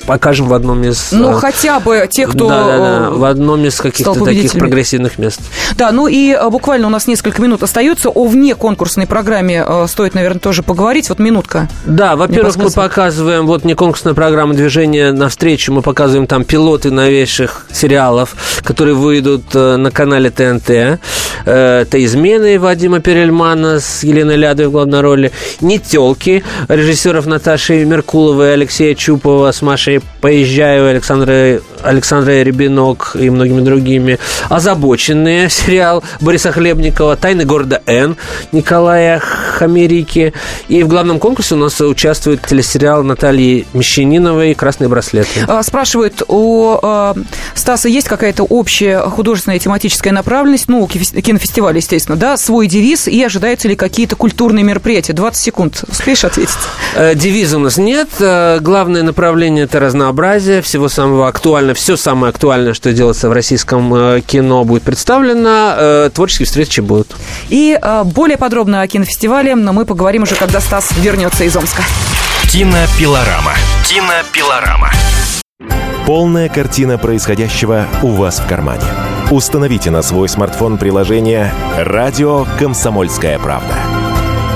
покажем 0.06 0.48
в 0.48 0.54
одном 0.54 0.82
из... 0.84 1.12
Ну, 1.12 1.30
э, 1.30 1.34
хотя 1.34 1.80
бы 1.80 2.06
те, 2.10 2.26
кто... 2.26 2.48
Да, 2.48 2.64
да, 2.64 2.78
да, 2.78 3.10
в 3.10 3.24
одном 3.24 3.64
из 3.64 3.80
каких-то 3.80 4.24
таких 4.24 4.52
прогрессивных 4.52 5.18
мест. 5.18 5.40
Да, 5.76 5.92
ну 5.92 6.06
и 6.06 6.32
э, 6.32 6.50
буквально 6.50 6.86
у 6.86 6.90
нас 6.90 7.06
несколько 7.06 7.40
минут 7.42 7.62
остается. 7.62 8.10
О 8.10 8.26
вне 8.26 8.54
конкурсной 8.54 9.06
программе 9.06 9.64
э, 9.66 9.86
стоит, 9.88 10.14
наверное, 10.14 10.40
тоже 10.40 10.62
поговорить. 10.62 11.08
Вот 11.08 11.18
минутка. 11.18 11.68
Да, 11.84 12.16
во-первых, 12.16 12.56
мы 12.56 12.70
показываем 12.70 13.46
вот 13.46 13.64
не 13.64 13.74
конкурсная 13.74 14.14
программа 14.14 14.54
движения 14.54 15.12
навстречу, 15.12 15.72
мы 15.72 15.82
показываем 15.82 16.26
там 16.26 16.44
пилоты 16.44 16.90
новейших 16.90 17.66
сериалов, 17.72 18.34
которые 18.62 18.94
выйдут 18.94 19.54
на 19.54 19.90
канале 19.90 20.30
ТНТ. 20.30 21.00
Это 21.44 22.04
«Измены» 22.04 22.58
Вадима 22.58 23.00
Перельмана 23.00 23.80
с 23.80 24.02
Еленой 24.02 24.36
Лядой 24.36 24.66
в 24.68 24.70
главной 24.72 25.00
роли, 25.00 25.32
«Не 25.60 25.78
телки» 25.78 26.44
режиссеров 26.68 27.26
Наташи 27.26 27.84
Меркуловой, 27.84 28.54
Алексея 28.54 28.94
Чупова 28.94 29.52
с 29.52 29.62
Машей 29.62 29.93
«Поезжаю», 30.20 30.88
Александра, 30.88 31.60
Александра 31.84 32.42
Рябинок 32.42 33.16
и 33.18 33.30
многими 33.30 33.60
другими. 33.60 34.18
«Озабоченные» 34.48 35.48
сериал 35.50 36.02
Бориса 36.20 36.52
Хлебникова, 36.52 37.16
«Тайны 37.16 37.44
города 37.44 37.82
Н» 37.86 38.16
Николая 38.52 39.18
Хамерики. 39.20 40.32
И 40.68 40.82
в 40.82 40.88
главном 40.88 41.18
конкурсе 41.18 41.54
у 41.54 41.58
нас 41.58 41.80
участвует 41.80 42.46
телесериал 42.46 43.04
Натальи 43.04 43.66
Мещаниновой 43.74 44.54
«Красные 44.54 44.88
браслеты». 44.88 45.44
А, 45.46 45.62
спрашивают, 45.62 46.22
у 46.28 46.78
а, 46.82 47.14
Стаса 47.54 47.88
есть 47.88 48.08
какая-то 48.08 48.44
общая 48.44 49.00
художественная 49.00 49.58
тематическая 49.58 50.12
направленность, 50.12 50.68
ну, 50.68 50.86
кинофестиваль, 50.86 51.76
естественно, 51.76 52.16
да, 52.16 52.36
свой 52.36 52.66
девиз, 52.66 53.08
и 53.08 53.22
ожидаются 53.22 53.68
ли 53.68 53.76
какие-то 53.76 54.16
культурные 54.16 54.64
мероприятия? 54.64 55.12
20 55.12 55.42
секунд. 55.42 55.84
Успеешь 55.88 56.24
ответить? 56.24 56.56
Э, 56.94 57.14
девиза 57.14 57.58
у 57.58 57.60
нас 57.60 57.76
нет. 57.76 58.08
Э, 58.20 58.58
главное 58.60 59.02
направление– 59.02 59.64
это 59.66 59.80
разнообразие 59.80 60.62
всего 60.62 60.88
самого 60.88 61.28
актуального. 61.28 61.73
Все 61.74 61.96
самое 61.96 62.30
актуальное, 62.30 62.74
что 62.74 62.92
делается 62.92 63.28
в 63.28 63.32
российском 63.32 63.94
э, 63.94 64.20
кино, 64.20 64.64
будет 64.64 64.82
представлено. 64.82 66.08
Творческие 66.10 66.46
встречи 66.46 66.80
будут. 66.80 67.14
И 67.48 67.78
более 68.04 68.38
подробно 68.38 68.82
о 68.82 68.86
кинофестивале 68.86 69.54
мы 69.54 69.84
поговорим 69.84 70.22
уже, 70.22 70.34
когда 70.34 70.60
Стас 70.60 70.92
вернется 70.96 71.44
из 71.44 71.56
Омска. 71.56 71.82
Кинопилорама. 72.50 73.52
Кинопилорама. 73.88 74.90
Полная 76.06 76.48
картина 76.48 76.98
происходящего 76.98 77.86
у 78.02 78.08
вас 78.08 78.38
в 78.38 78.46
кармане. 78.46 78.84
Установите 79.30 79.90
на 79.90 80.02
свой 80.02 80.28
смартфон 80.28 80.76
приложение 80.76 81.52
«Радио 81.78 82.46
Комсомольская 82.58 83.38
правда». 83.38 83.74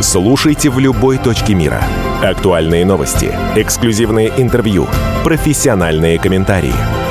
Слушайте 0.03 0.69
в 0.71 0.79
любой 0.79 1.17
точке 1.19 1.55
мира. 1.55 1.83
Актуальные 2.23 2.85
новости, 2.85 3.35
эксклюзивные 3.57 4.33
интервью, 4.37 4.87
профессиональные 5.25 6.19
комментарии. 6.19 6.75